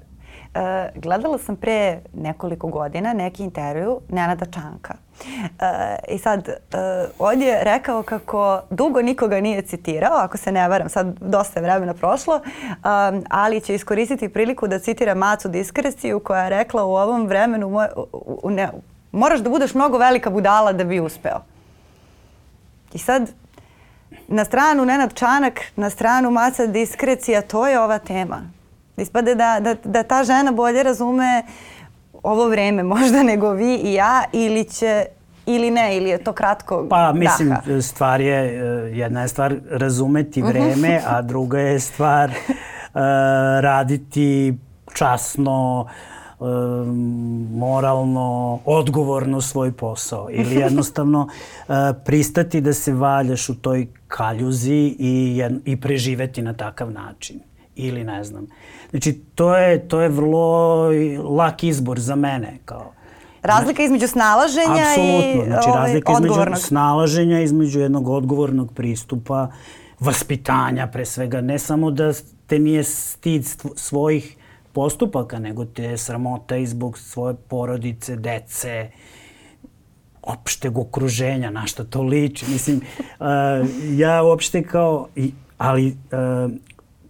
[0.56, 5.05] Uh, gledala sam pre nekoliko godina neki intervju Nenada Čanka.
[5.23, 10.67] Uh, I sad, uh, on je rekao kako dugo nikoga nije citirao, ako se ne
[10.67, 16.19] varam, sad dosta je vremena prošlo, um, ali će iskoristiti priliku da citira Macu Diskresiju
[16.19, 17.88] koja je rekla u ovom vremenu, moj,
[18.43, 18.69] u, ne,
[19.12, 21.41] moraš da budeš mnogo velika budala da bi uspeo.
[22.93, 23.32] I sad,
[24.28, 28.41] na stranu Nenad Čanak, na stranu Maca Diskrecija, to je ova tema.
[28.97, 31.43] Ispade da, da, da ta žena bolje razume
[32.26, 35.06] ovo vreme možda nego vi i ja ili će
[35.46, 37.82] ili ne, ili je to kratko Pa mislim, daha.
[37.82, 40.50] stvar je, eh, jedna je stvar razumeti mhm.
[40.50, 42.36] vreme, a druga je stvar uh,
[43.62, 44.58] raditi
[44.94, 45.88] časno,
[46.40, 46.48] uh,
[47.52, 50.28] moralno, odgovorno svoj posao.
[50.32, 51.28] Ili jednostavno
[51.68, 57.40] uh, pristati da se valjaš u toj kaljuzi i, i preživeti na takav način.
[57.76, 58.48] Ili ne znam.
[58.95, 60.89] Znači, to je, to je vrlo
[61.23, 62.58] lak izbor za mene.
[62.65, 62.91] Kao,
[63.41, 65.43] Razlika između snalaženja Apsolutno.
[65.43, 69.47] i znači, ovaj, razlika između snalaženja, između jednog odgovornog pristupa,
[69.99, 71.41] vaspitanja pre svega.
[71.41, 72.13] Ne samo da
[72.47, 74.38] te nije stid svojih
[74.73, 78.89] postupaka, nego te je sramota i zbog svoje porodice, dece,
[80.21, 82.45] opšteg okruženja, na što to liči.
[82.49, 82.77] Mislim,
[83.19, 83.27] uh,
[83.91, 86.51] ja uopšte kao, i, ali uh,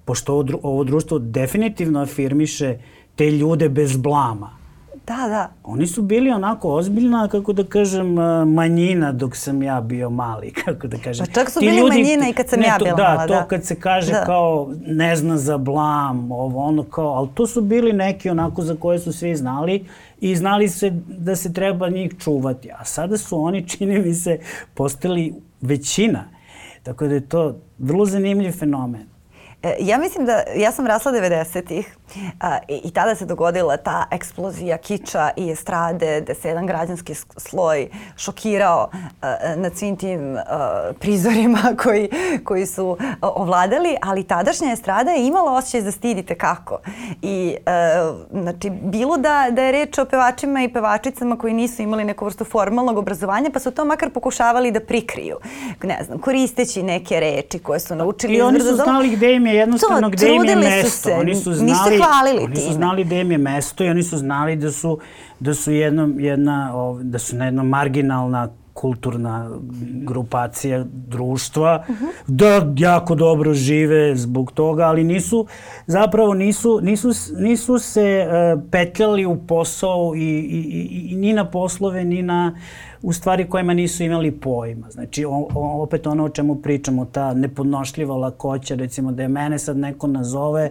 [0.05, 2.77] pošto ovo, ovo društvo definitivno afirmiše
[3.15, 4.65] te ljude bez blama,
[5.07, 5.51] Da, da.
[5.63, 8.13] Oni su bili onako ozbiljna, kako da kažem,
[8.53, 11.25] manjina dok sam ja bio mali, kako da kažem.
[11.25, 13.27] Pa čak su Ti bili ljudi, manjina i kad sam ne, ja bila da, mala,
[13.27, 13.41] da.
[13.41, 14.25] to kad se kaže da.
[14.25, 18.75] kao ne zna za blam, ovo ono kao, ali to su bili neki onako za
[18.75, 19.85] koje su svi znali
[20.21, 22.71] i znali se da se treba njih čuvati.
[22.71, 24.39] A sada su oni, čini mi se,
[24.73, 26.23] postali većina.
[26.83, 29.14] Tako da je to vrlo zanimljiv fenomen.
[29.65, 31.95] E, ja mislim da, ja sam rasla 90-ih
[32.67, 37.89] i, i tada se dogodila ta eksplozija kiča i estrade gde se jedan građanski sloj
[38.17, 38.89] šokirao
[39.21, 42.09] a, nad svim tim a, prizorima koji,
[42.43, 46.79] koji su ovladali, ali tadašnja estrada je imala osjećaj za stidite kako.
[47.21, 52.03] I a, znači, bilo da, da je reč o pevačima i pevačicama koji nisu imali
[52.03, 55.37] neku vrstu formalnog obrazovanja, pa su to makar pokušavali da prikriju.
[55.83, 58.33] Ne znam, koristeći neke reči koje su naučili.
[58.33, 61.09] I oni su znali gde im je jednostavno gde im je mesto.
[61.19, 64.55] Oni su znali, hvalili oni su znali gde im je mesto i oni su znali
[64.55, 64.99] da su,
[65.39, 69.49] da su, jednom, jedna, da su na jednom marginalna kulturna
[70.03, 72.07] grupacija društva, uh -huh.
[72.27, 75.45] da jako dobro žive zbog toga, ali nisu,
[75.87, 81.45] zapravo nisu, nisu, nisu se uh, petljali u posao i, i, i, i ni na
[81.45, 82.55] poslove, ni na
[83.01, 84.89] u stvari kojima nisu imali pojma.
[84.91, 89.59] Znači, o, o, opet ono o čemu pričamo, ta nepodnošljiva lakoća, recimo da je mene
[89.59, 90.69] sad neko nazove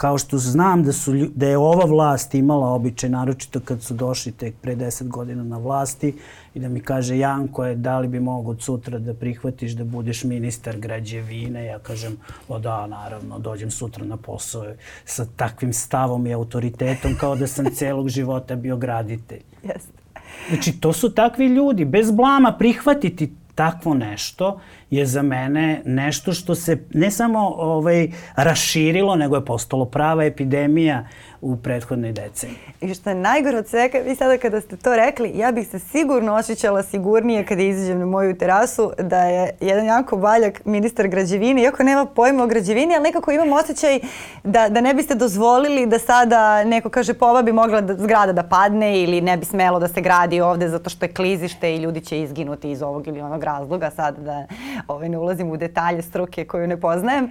[0.00, 4.32] kao što znam da, su, da je ova vlast imala običaj, naročito kad su došli
[4.32, 6.14] tek pre deset godina na vlasti,
[6.54, 9.84] i da mi kaže Janko je da li bi mogo od sutra da prihvatiš da
[9.84, 11.64] budeš ministar građevine.
[11.66, 12.16] Ja kažem,
[12.48, 14.64] o da, naravno, dođem sutra na posao
[15.04, 19.42] sa takvim stavom i autoritetom kao da sam celog života bio graditelj.
[19.68, 20.00] Jeste.
[20.48, 21.84] Znači, to su takvi ljudi.
[21.84, 24.60] Bez blama prihvatiti takvo nešto
[24.90, 31.06] je za mene nešto što se ne samo ovaj, raširilo, nego je postalo prava epidemija
[31.40, 32.58] u prethodnoj deceniji.
[32.80, 35.78] I što je najgore od svega, vi sada kada ste to rekli, ja bih se
[35.78, 41.62] sigurno osjećala sigurnije kada izađem na moju terasu da je jedan Janko Baljak ministar građevine,
[41.62, 44.00] iako nema pojma o građevini, ali nekako imam osjećaj
[44.44, 48.32] da, da ne biste dozvolili da sada neko kaže pa ova bi mogla da, zgrada
[48.32, 51.78] da padne ili ne bi smelo da se gradi ovde zato što je klizište i
[51.78, 54.46] ljudi će izginuti iz ovog ili onog razloga sad da
[54.88, 57.28] ovaj, ne ulazim u detalje struke koju ne poznajem,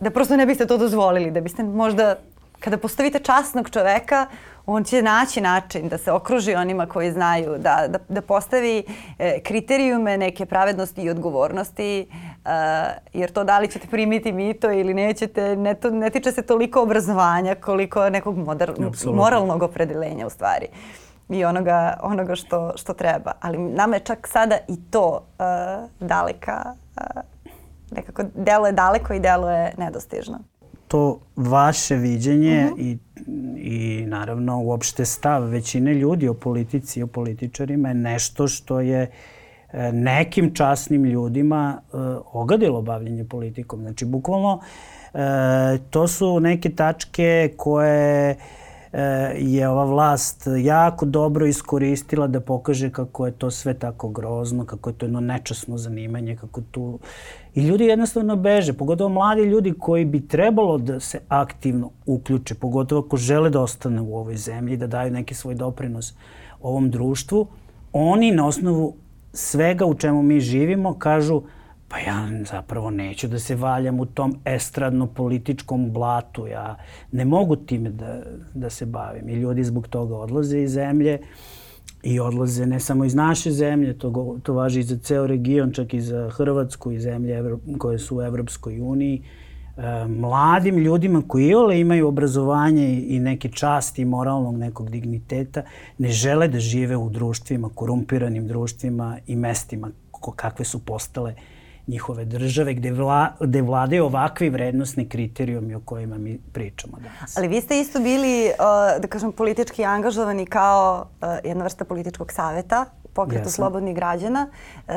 [0.00, 2.16] da prosto ne biste to dozvolili, da biste možda
[2.60, 4.26] kada postavite časnog čoveka,
[4.66, 8.84] on će naći način da se okruži onima koji znaju, da, da, da postavi
[9.18, 12.06] e, kriterijume neke pravednosti i odgovornosti, e,
[13.12, 16.82] jer to da li ćete primiti mito ili nećete, ne, to, ne tiče se toliko
[16.82, 18.72] obrazovanja koliko nekog moder,
[19.14, 20.66] moralnog opredelenja u stvari
[21.30, 23.32] i onoga, onoga što, što treba.
[23.40, 27.22] Ali nama je čak sada i to uh, daleka, uh,
[27.90, 30.38] nekako delo je daleko i delo je nedostižno
[30.90, 32.82] to vaše viđenje uh mhm.
[32.82, 32.98] -huh.
[33.56, 38.80] i, i naravno uopšte stav većine ljudi o politici i o političarima je nešto što
[38.80, 39.10] je
[39.72, 41.96] e, nekim časnim ljudima e,
[42.32, 43.80] ogadilo bavljenje politikom.
[43.80, 44.60] Znači, bukvalno,
[45.14, 45.18] e,
[45.90, 48.36] to su neke tačke koje
[49.36, 54.90] je ova vlast jako dobro iskoristila da pokaže kako je to sve tako grozno, kako
[54.90, 56.98] je to jedno nečasno zanimanje, kako tu
[57.54, 63.02] I ljudi jednostavno beže, pogotovo mladi ljudi koji bi trebalo da se aktivno uključe, pogotovo
[63.06, 66.14] ako žele da ostane u ovoj zemlji, da daju neki svoj doprinos
[66.62, 67.46] ovom društvu,
[67.92, 68.94] oni na osnovu
[69.32, 71.42] svega u čemu mi živimo kažu
[71.90, 76.76] pa ja zapravo neću da se valjam u tom estradno-političkom blatu, ja
[77.12, 78.22] ne mogu time da,
[78.54, 79.28] da se bavim.
[79.28, 81.18] I ljudi zbog toga odlaze iz zemlje
[82.02, 85.94] i odlaze ne samo iz naše zemlje, to, to važi i za ceo region, čak
[85.94, 89.22] i za Hrvatsku i zemlje Evro, koje su u Evropskoj uniji.
[89.76, 95.62] E, mladim ljudima koji ole imaju obrazovanje i neke časti moralnog nekog digniteta,
[95.98, 99.90] ne žele da žive u društvima, korumpiranim društvima i mestima
[100.36, 101.34] kakve su postale
[101.86, 107.36] njihove države gde, vla, gde vladaju ovakvi vrednostni kriterijumi o kojima mi pričamo danas.
[107.36, 112.32] Ali vi ste isto bili, uh, da kažem, politički angažovani kao uh, jedna vrsta političkog
[112.32, 113.52] saveta pokretu Jesam.
[113.52, 114.48] slobodnih građana,
[114.88, 114.94] uh,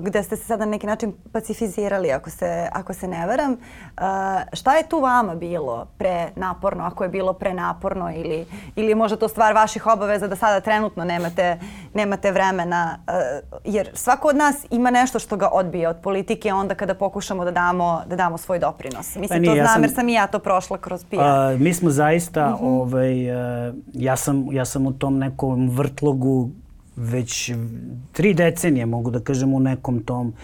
[0.00, 3.52] gde ste se sada na neki način pacifizirali, ako se, ako se ne veram.
[3.52, 3.58] Uh,
[4.52, 8.46] šta je tu vama bilo pre naporno, ako je bilo pre naporno ili,
[8.76, 11.58] ili možda to stvar vaših obaveza da sada trenutno nemate,
[11.94, 12.98] nemate vremena?
[13.06, 13.14] Uh,
[13.64, 17.50] jer svako od nas ima nešto što ga odbije od politike onda kada pokušamo da
[17.50, 19.16] damo, da damo svoj doprinos.
[19.16, 21.16] Mislim, pa nije, to znam ja sam, jer sam i ja to prošla kroz PR.
[21.58, 22.64] Mi smo zaista, mhm.
[22.64, 22.80] -huh.
[22.80, 23.24] ovaj,
[23.92, 26.50] ja, sam, ja sam u tom nekom vrtlogu
[26.98, 27.52] već
[28.12, 30.34] tri decenije, mogu da kažem, u nekom tom uh,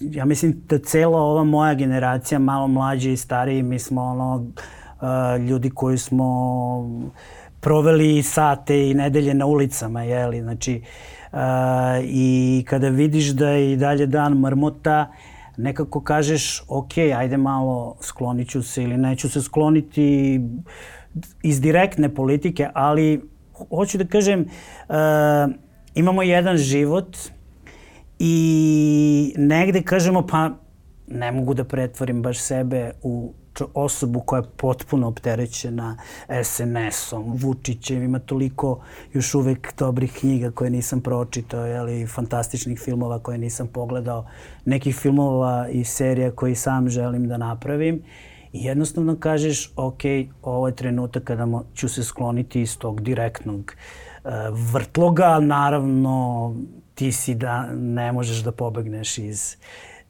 [0.00, 5.46] ja mislim da cela ova moja generacija, malo mlađi i stariji, mi smo ono, uh,
[5.48, 6.26] ljudi koji smo
[7.60, 10.82] proveli sate i nedelje na ulicama, jeli, znači,
[11.32, 11.38] uh,
[12.02, 15.12] i kada vidiš da je i dalje dan mrmota,
[15.56, 20.40] nekako kažeš, ok, ajde malo sklonit ću se ili neću se skloniti
[21.42, 23.31] iz direktne politike, ali
[23.70, 24.94] hoću da kažem, uh,
[25.94, 27.16] imamo jedan život
[28.18, 30.50] i negde kažemo pa
[31.06, 33.32] ne mogu da pretvorim baš sebe u
[33.74, 35.96] osobu koja je potpuno opterećena
[36.42, 38.80] SNS-om, Vučićem, ima toliko
[39.12, 44.26] još uvek dobrih knjiga koje nisam pročitao, ali fantastičnih filmova koje nisam pogledao,
[44.64, 48.02] nekih filmova i serija koji sam želim da napravim.
[48.52, 50.02] I jednostavno kažeš, ok,
[50.42, 53.74] ovo je trenutak kada ću se skloniti iz tog direktnog
[54.24, 54.30] uh,
[54.72, 55.40] vrtloga.
[55.40, 56.54] Naravno,
[56.94, 59.56] ti si da ne možeš da pobegneš iz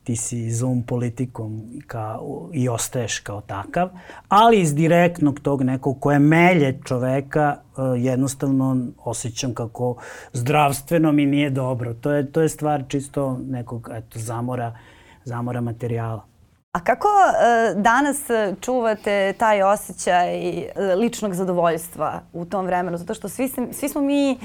[0.04, 3.88] ti si Zoom politikom kao, i ostaješ kao takav,
[4.28, 9.96] ali iz direktnog tog nekog koje melje čoveka uh, jednostavno osjećam kako
[10.32, 11.94] zdravstveno mi nije dobro.
[11.94, 14.78] To je, to je stvar čisto nekog eto, zamora,
[15.24, 16.31] zamora materijala.
[16.72, 18.18] A kako e, danas
[18.60, 22.98] čuvate taj osjećaj e, ličnog zadovoljstva u tom vremenu?
[22.98, 24.36] Zato što svi, svi smo mi e,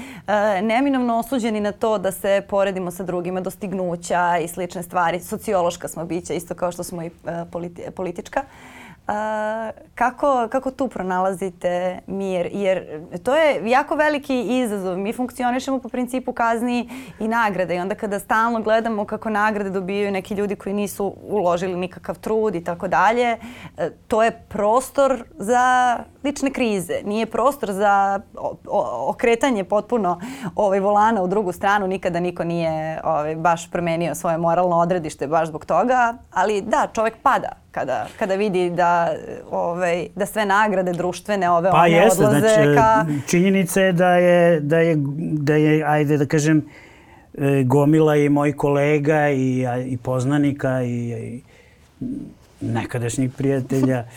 [0.62, 5.20] neminovno osuđeni na to da se poredimo sa drugima, dostignuća i slične stvari.
[5.20, 7.10] Sociološka smo bića, isto kao što smo i
[7.52, 8.42] politi politička.
[9.08, 12.48] A, kako, kako tu pronalazite mir?
[12.52, 14.98] Jer to je jako veliki izazov.
[14.98, 16.88] Mi funkcionišemo po principu kazni
[17.20, 21.76] i nagrade i onda kada stalno gledamo kako nagrade dobijaju neki ljudi koji nisu uložili
[21.76, 23.36] nikakav trud i tako dalje,
[23.78, 27.00] e, to je prostor za lične krize.
[27.04, 28.20] Nije prostor za
[29.08, 30.20] okretanje potpuno
[30.54, 31.86] ovaj, volana u drugu stranu.
[31.86, 36.14] Nikada niko nije ovaj, baš promenio svoje moralno odredište baš zbog toga.
[36.30, 39.14] Ali da, čovek pada kada, kada vidi da,
[39.50, 43.06] ovaj, da sve nagrade društvene ove pa one jeste, odlaze znači, ka...
[43.26, 46.64] činjenica je da je, da je, da je, ajde da kažem,
[47.38, 51.42] e, gomila i moj kolega i, i poznanika i, i
[52.60, 54.04] nekadašnjih prijatelja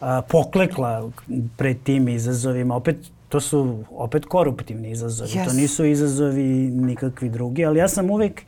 [0.00, 1.10] a, poklekla
[1.56, 2.76] pred tim izazovima.
[2.76, 2.96] Opet,
[3.28, 5.30] to su opet koruptivni izazovi.
[5.30, 5.44] Yes.
[5.44, 8.42] To nisu izazovi nikakvi drugi, ali ja sam uvek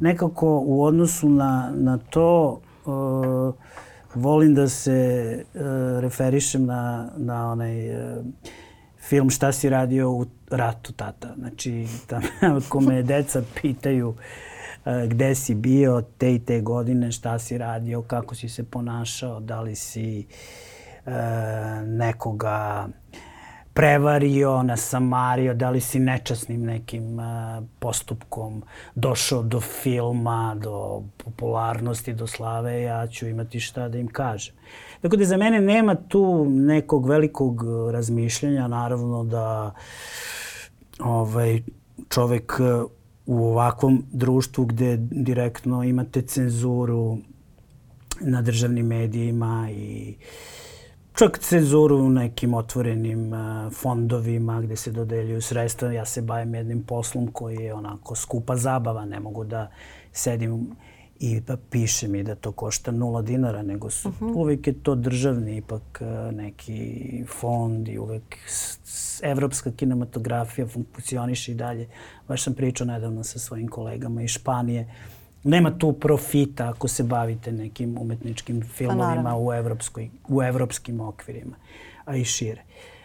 [0.00, 3.54] nekako u odnosu na, na to uh,
[4.14, 5.60] volim da se uh,
[6.00, 8.24] referišem na, na onaj uh,
[8.98, 11.34] film Šta si radio u ratu, tata.
[11.38, 12.26] Znači, tamo
[12.66, 18.02] ako me deca pitaju uh, gde si bio te i te godine, šta si radio,
[18.02, 20.69] kako si se ponašao, da li si uh,
[21.86, 22.88] nekoga
[23.72, 28.62] prevario, nasamario, da li si nečasnim nekim uh, postupkom
[28.94, 34.54] došao do filma, do popularnosti, do slave, ja ću imati šta da im kažem.
[35.00, 39.74] Tako da za mene nema tu nekog velikog razmišljanja, naravno da
[40.98, 41.62] ovaj,
[42.08, 42.60] čovek
[43.26, 47.18] u ovakvom društvu gde direktno imate cenzuru
[48.20, 50.59] na državnim medijima i uh,
[51.14, 55.92] čak cenzuru u nekim otvorenim uh, fondovima gde se dodeljuju sredstva.
[55.92, 59.04] Ja se bavim jednim poslom koji je onako skupa zabava.
[59.04, 59.70] Ne mogu da
[60.12, 60.76] sedim
[61.18, 64.24] i da piše mi da to košta nula dinara, nego su, uh mhm.
[64.24, 64.36] -huh.
[64.36, 68.36] uvek je to državni ipak uh, neki fond i uvek
[69.22, 71.88] evropska kinematografija funkcioniše i dalje.
[72.28, 74.82] Baš sam pričao nedavno sa svojim kolegama iz Španije.
[74.82, 81.00] Uh, nema tu profita ako se bavite nekim umetničkim filmovima pa u, evropskoj, u evropskim
[81.00, 81.56] okvirima,
[82.04, 82.62] a i šire.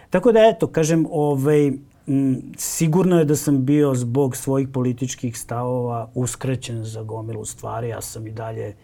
[0.09, 1.67] Tako da eto, kažem, ovaj,
[2.07, 7.89] m, sigurno je da sam bio zbog svojih političkih stavova uskraćen za gomilu stvari.
[7.89, 8.75] Ja sam i dalje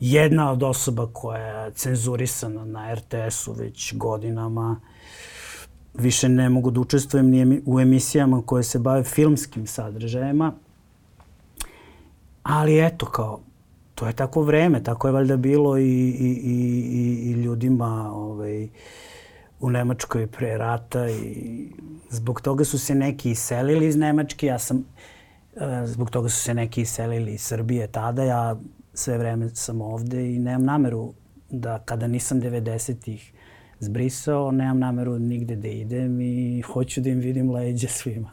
[0.00, 4.80] jedna od osoba koja je cenzurisana na RTS-u već godinama.
[5.94, 10.52] Više ne mogu da učestvujem ni u emisijama koje se bave filmskim sadržajima.
[12.48, 13.40] Ali eto, kao,
[13.94, 18.68] to je tako vreme, tako je valjda bilo i, i, i, i ljudima ovaj,
[19.60, 21.68] u Nemačkoj pre rata i
[22.10, 24.84] zbog toga su se neki iselili iz Nemačke, ja sam,
[25.56, 28.56] e, zbog toga su se neki iselili iz Srbije tada, ja
[28.94, 31.12] sve vreme sam ovde i nemam nameru
[31.50, 33.32] da kada nisam 90-ih
[33.80, 38.30] zbrisao, nemam nameru nigde da idem i hoću da im vidim leđe svima.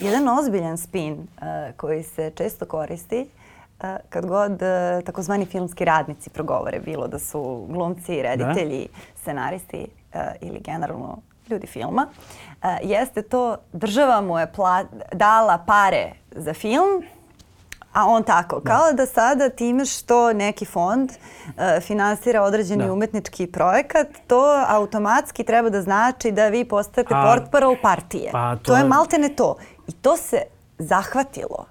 [0.00, 1.26] Jedan ozbiljan spin uh,
[1.76, 3.26] koji se često koristi
[4.08, 9.20] kad god uh, takozvani filmski radnici progovore, bilo da su glumci, reditelji, da?
[9.20, 11.18] scenaristi uh, ili generalno
[11.50, 14.52] ljudi filma, uh, jeste to država mu je
[15.12, 17.04] dala pare za film,
[17.92, 18.70] A on tako, da.
[18.70, 22.92] kao da sada time što neki fond uh, finansira određeni da.
[22.92, 28.30] umetnički projekat, to automatski treba da znači da vi postajete portparol partije.
[28.32, 29.56] Pa, to, to je maltene to.
[29.88, 30.42] I to se
[30.78, 31.66] zahvatilo.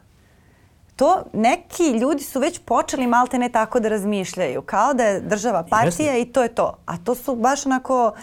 [1.00, 6.14] To neki ljudi su već počeli maltene tako da razmišljaju, kao da je država partija
[6.14, 6.22] Jeste.
[6.22, 6.78] i to je to.
[6.86, 8.14] A to su baš onako...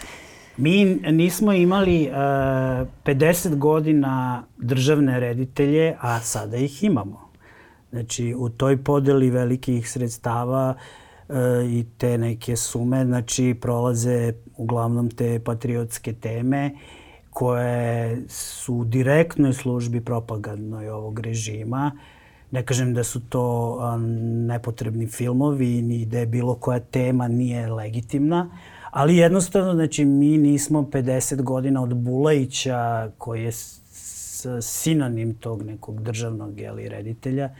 [0.56, 7.30] Mi nismo imali uh, e, 50 godina državne reditelje, a sada ih imamo.
[7.90, 10.74] Znači, u toj podeli velikih sredstava
[11.28, 11.34] e,
[11.66, 16.70] i te neke sume, znači, prolaze uglavnom te patriotske teme
[17.30, 21.92] koje su u direktnoj službi propagandnoj ovog režima.
[22.50, 23.78] Ne kažem da su to
[24.46, 28.50] nepotrebni filmovi, ni da je bilo koja tema nije legitimna,
[28.90, 33.52] ali jednostavno, znači, mi nismo 50 godina od Bulajića, koji je
[34.60, 37.50] sinonim tog nekog državnog jeli, reditelja,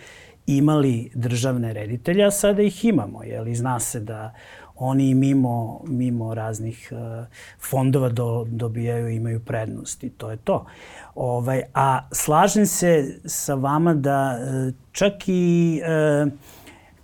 [0.47, 3.23] imali državne reditelje, a sada ih imamo.
[3.23, 3.55] Jeli?
[3.55, 4.35] Zna se da
[4.77, 7.27] oni mimo, mimo raznih uh,
[7.71, 10.11] fondova do, dobijaju, imaju prednosti.
[10.11, 10.67] To je to.
[11.15, 16.33] Ovaj, a slažem se sa vama da uh, čak i uh,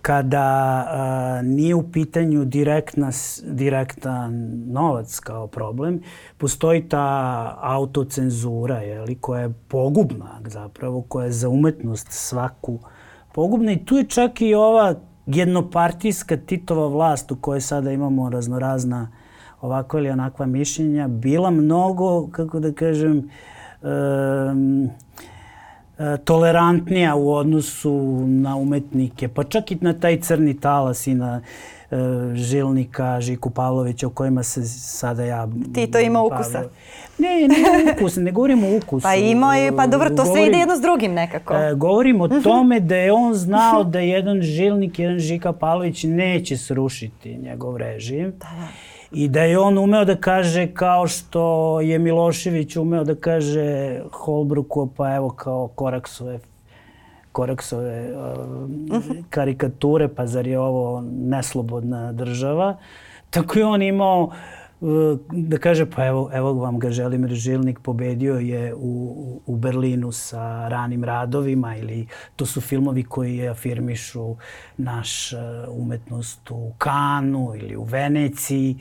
[0.03, 3.11] kada nije u pitanju direktna,
[3.43, 6.01] direktan novac kao problem,
[6.39, 12.79] postoji ta autocenzura je koja je pogubna zapravo, koja je za umetnost svaku
[13.35, 14.95] pogubna i tu je čak i ova
[15.27, 19.09] jednopartijska Titova vlast u kojoj sada imamo raznorazna
[19.61, 23.31] ovakva ili onakva mišljenja bila mnogo, kako da kažem,
[23.83, 24.91] um,
[26.25, 31.82] tolerantnija u odnosu na umetnike, pa čak i na taj crni talas i na uh,
[32.35, 35.49] Žilnika, Žiku Pavlovića o kojima se sada ja...
[35.75, 36.63] Ti to ima ukusa.
[37.19, 39.03] Ne, ne ukus, ne govorim o ukusu.
[39.03, 41.55] Pa ima je, pa dobro, to sve ide jedno s drugim nekako.
[41.55, 46.57] E, govorim o tome da je on znao da jedan Žilnik, jedan Žika Pavlović neće
[46.57, 48.31] srušiti njegov režim.
[48.31, 48.69] Da, da.
[49.13, 54.89] I da je on umeo da kaže kao što je Milošević umeo da kaže Holbruku,
[54.97, 56.39] pa evo kao Koraksove
[57.33, 62.77] Koraksove uh, karikature, pa zar je ovo neslobodna država.
[63.31, 64.23] Tako je on imao
[64.81, 70.13] uh, da kaže pa evo, evo vam ga Želimir Žilnik pobedio je u, u Berlinu
[70.13, 72.07] sa ranim radovima ili
[72.37, 74.37] to su filmovi koji afirmišu
[74.77, 78.79] naš uh, umetnost u Kanu ili u Veneciji.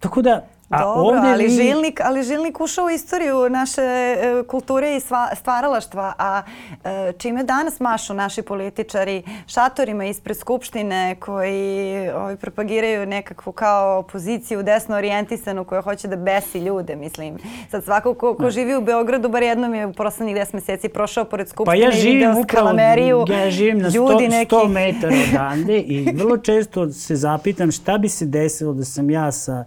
[0.00, 1.50] Tako da A Dobro, ovde ali, mi...
[1.50, 6.42] žilnik, ali žilnik ušao u istoriju naše e, kulture i sva, stvaralaštva, a
[6.84, 14.62] e, čime danas mašu naši političari šatorima ispred Skupštine koji ovaj, propagiraju nekakvu kao opoziciju
[14.62, 17.38] desno orijentisanu koja hoće da besi ljude, mislim.
[17.70, 21.24] Sad svako ko, ko živi u Beogradu, bar jednom je u poslednjih 10 meseci prošao
[21.24, 23.24] pored Skupštine pa ja i video skalameriju.
[23.28, 24.54] Ja živim na 100, neki...
[24.54, 29.32] 100 metara odande i vrlo često se zapitam šta bi se desilo da sam ja
[29.32, 29.64] sa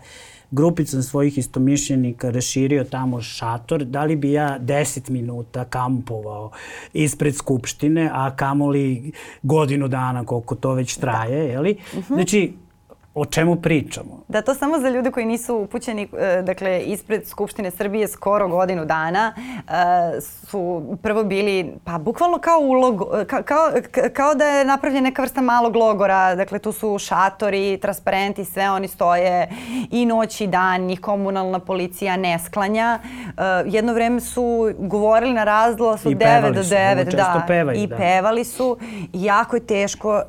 [0.52, 6.52] grupicom svojih istomišljenika raširio tamo šator, da li bi ja 10 minuta kampovao
[6.93, 9.12] ispred Skupštine, a kamoli
[9.43, 11.54] godinu dana koliko to već traje, da.
[11.54, 11.72] jeli?
[11.72, 12.14] Uh mhm.
[12.14, 12.16] -huh.
[12.16, 12.54] Znači,
[13.14, 14.18] o čemu pričamo.
[14.30, 18.86] Da, to samo za ljude koji nisu upućeni, e, dakle, ispred Skupštine Srbije skoro godinu
[18.86, 23.71] dana e, su prvo bili, pa bukvalno kao ulog, ka, kao,
[24.13, 28.88] kao da je napravljen neka vrsta malog logora, dakle, tu su šatori, transparenti, sve oni
[28.88, 29.49] stoje
[29.91, 32.99] i noć i dan, njih komunalna policija ne sklanja.
[33.03, 37.95] E, jedno vreme su govorili na razglasu 9 do 9, da, pevaju, i da.
[37.95, 38.77] pevali su.
[39.13, 40.21] I jako je teško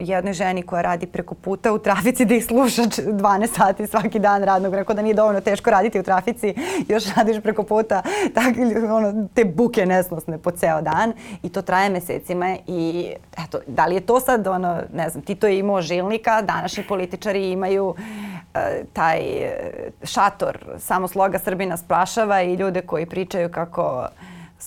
[0.00, 4.42] jednoj ženi koja radi preko puta u trafici da ih slušaš 12 sati svaki dan
[4.42, 6.54] radnog, rekao da nije dovoljno teško raditi u trafici,
[6.88, 8.02] još radiš preko puta
[8.34, 8.54] tak,
[8.90, 13.12] ono, te buke nesnosne po ceo dan i to traje mesecima i
[13.46, 17.50] eto, da li je to sad ono, ne znam, Tito je imao žilnika, današnji političari
[17.50, 17.96] imaju uh,
[18.92, 19.20] taj
[20.02, 24.08] šator, samo sloga Srbina sprašava i ljude koji pričaju kako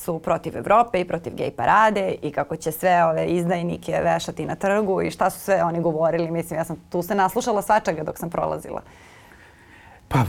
[0.03, 4.55] su protiv Evrope i protiv gej parade i kako će sve ove izdajnike vešati na
[4.55, 6.31] trgu i šta su sve oni govorili.
[6.31, 8.81] Mislim, ja sam tu se naslušala svačega dok sam prolazila.
[10.09, 10.25] Pa,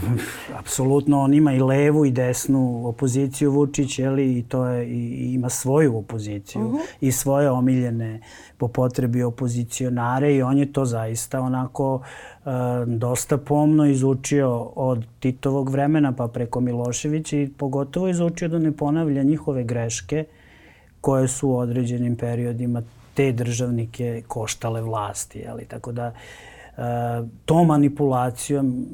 [0.57, 5.49] apsolutno, on ima i levu i desnu opoziciju Vučić, jeli, i to je, i, ima
[5.49, 6.77] svoju opoziciju uh mhm.
[6.77, 6.81] -huh.
[7.01, 8.21] i svoje omiljene
[8.57, 12.01] po potrebi opozicionare i on je to zaista onako
[12.45, 12.49] e,
[12.85, 19.23] dosta pomno izučio od Titovog vremena pa preko Miloševića i pogotovo izučio da ne ponavlja
[19.23, 20.25] njihove greške
[21.01, 22.81] koje su u određenim periodima
[23.13, 25.39] te državnike koštale vlasti.
[25.39, 25.65] Jeli?
[25.65, 26.13] Tako da
[27.45, 28.87] to manipulacijom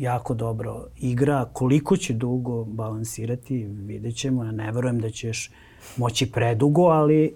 [0.00, 1.44] jako dobro igra.
[1.52, 4.44] Koliko će dugo balansirati, vidjet ćemo.
[4.44, 5.50] Ja ne verujem da ćeš
[5.96, 7.30] moći predugo, ali e,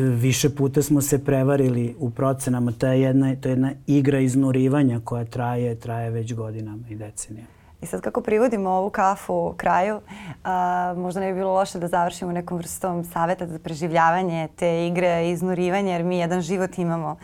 [0.00, 2.72] više puta smo se prevarili u procenama.
[2.72, 7.57] To je jedna, to je jedna igra iznurivanja koja traje, traje već godinama i decenijama.
[7.82, 10.00] I sad kako privodimo ovu kafu kraju,
[10.44, 15.30] a, možda ne bi bilo loše da završimo nekom vrstom saveta za preživljavanje te igre
[15.30, 17.16] iznurivanja, jer mi jedan život imamo.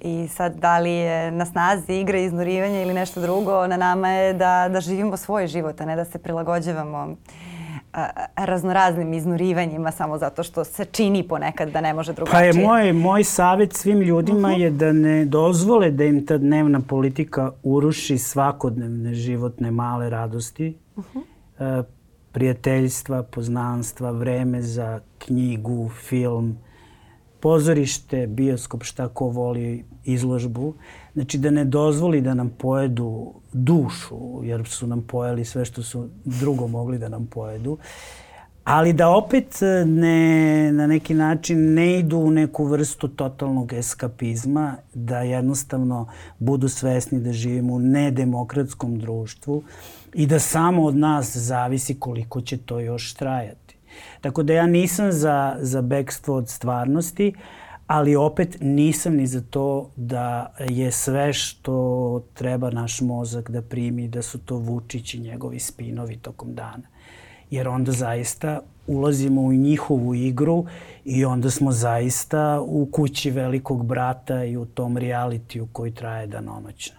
[0.00, 4.32] I sad da li je na snazi igra iznurivanja ili nešto drugo, na nama je
[4.32, 7.16] da, da živimo svoj život, a ne da se prilagođavamo
[8.36, 12.52] raznoraznim iznurivanjima samo zato što se čini ponekad da ne može drugačije.
[12.52, 14.60] Pa je moj, moj savjet svim ljudima uh -huh.
[14.60, 21.04] je da ne dozvole da im ta dnevna politika uruši svakodnevne životne male radosti, uh
[21.14, 21.78] -huh.
[21.78, 21.84] uh,
[22.32, 26.58] prijateljstva, poznanstva, vreme za knjigu, film,
[27.40, 30.74] pozorište, bioskop, šta ko voli, izložbu.
[31.14, 36.08] Znači da ne dozvoli da nam pojedu dušu, jer su nam pojeli sve što su
[36.24, 37.78] drugo mogli da nam pojedu.
[38.64, 45.18] Ali da opet ne, na neki način ne idu u neku vrstu totalnog eskapizma, da
[45.18, 46.08] jednostavno
[46.38, 49.62] budu svesni da živimo u nedemokratskom društvu
[50.14, 53.76] i da samo od nas zavisi koliko će to još trajati.
[54.20, 57.32] Tako da ja nisam za, za bekstvo od stvarnosti,
[57.92, 64.08] ali opet nisam ni za to da je sve što treba naš mozak da primi,
[64.08, 66.88] da su to Vučić i njegovi spinovi tokom dana.
[67.50, 70.64] Jer onda zaista ulazimo u njihovu igru
[71.04, 76.96] i onda smo zaista u kući velikog brata i u tom realitiju koji traje danonoćno.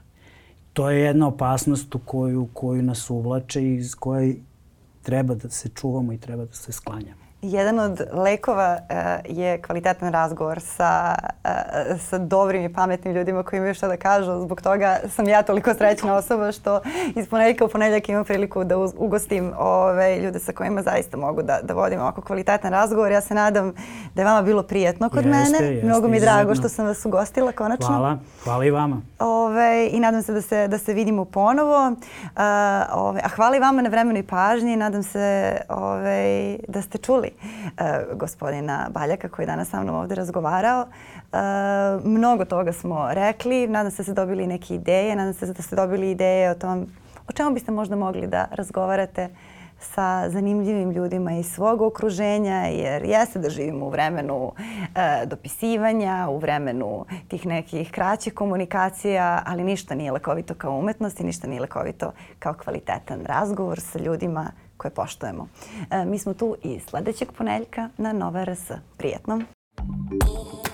[0.73, 4.35] To je jedna opasnost u koju, koju nas uvlače i iz koje
[5.01, 7.22] treba da se čuvamo i treba da se sklanjamo.
[7.43, 13.57] Jedan od lekova uh, je kvalitetan razgovor sa, uh, sa dobrim i pametnim ljudima koji
[13.57, 14.39] imaju šta da kažu.
[14.41, 16.81] Zbog toga sam ja toliko srećna osoba što
[17.15, 21.59] iz ponedjeljka u ponedjeljak imam priliku da ugostim ove ljude sa kojima zaista mogu da,
[21.63, 23.11] da vodim ovako kvalitetan razgovor.
[23.11, 23.73] Ja se nadam
[24.15, 25.73] da je vama bilo prijetno kod jeste, mene.
[25.73, 27.87] Jeste, Mnogo mi je drago što sam vas ugostila konačno.
[27.87, 29.01] Hvala, hvala i vama.
[29.19, 31.87] Ove, I nadam se da se, da se vidimo ponovo.
[31.87, 32.39] Uh,
[32.93, 34.75] ove, a hvala i vama na vremenu i pažnji.
[34.75, 40.15] Nadam se ove, da ste čuli uh, gospodina Baljaka koji je danas sa mnom ovde
[40.15, 40.81] razgovarao.
[40.81, 41.39] Uh,
[42.05, 43.67] mnogo toga smo rekli.
[43.67, 45.15] Nadam se da ste dobili neke ideje.
[45.15, 46.87] Nadam se da ste dobili ideje o tom
[47.27, 49.29] o čemu biste možda mogli da razgovarate
[49.79, 54.51] sa zanimljivim ljudima iz svog okruženja, jer jeste da živimo u vremenu
[54.95, 61.23] e, dopisivanja, u vremenu tih nekih kraćih komunikacija, ali ništa nije lekovito kao umetnost i
[61.23, 65.47] ništa nije lekovito kao kvalitetan razgovor sa ljudima koje poštojemo.
[65.91, 68.71] E, mi smo tu i sledećeg poneljka na Nova RS.
[68.97, 69.41] Prijetno!
[69.75, 70.72] Thank you.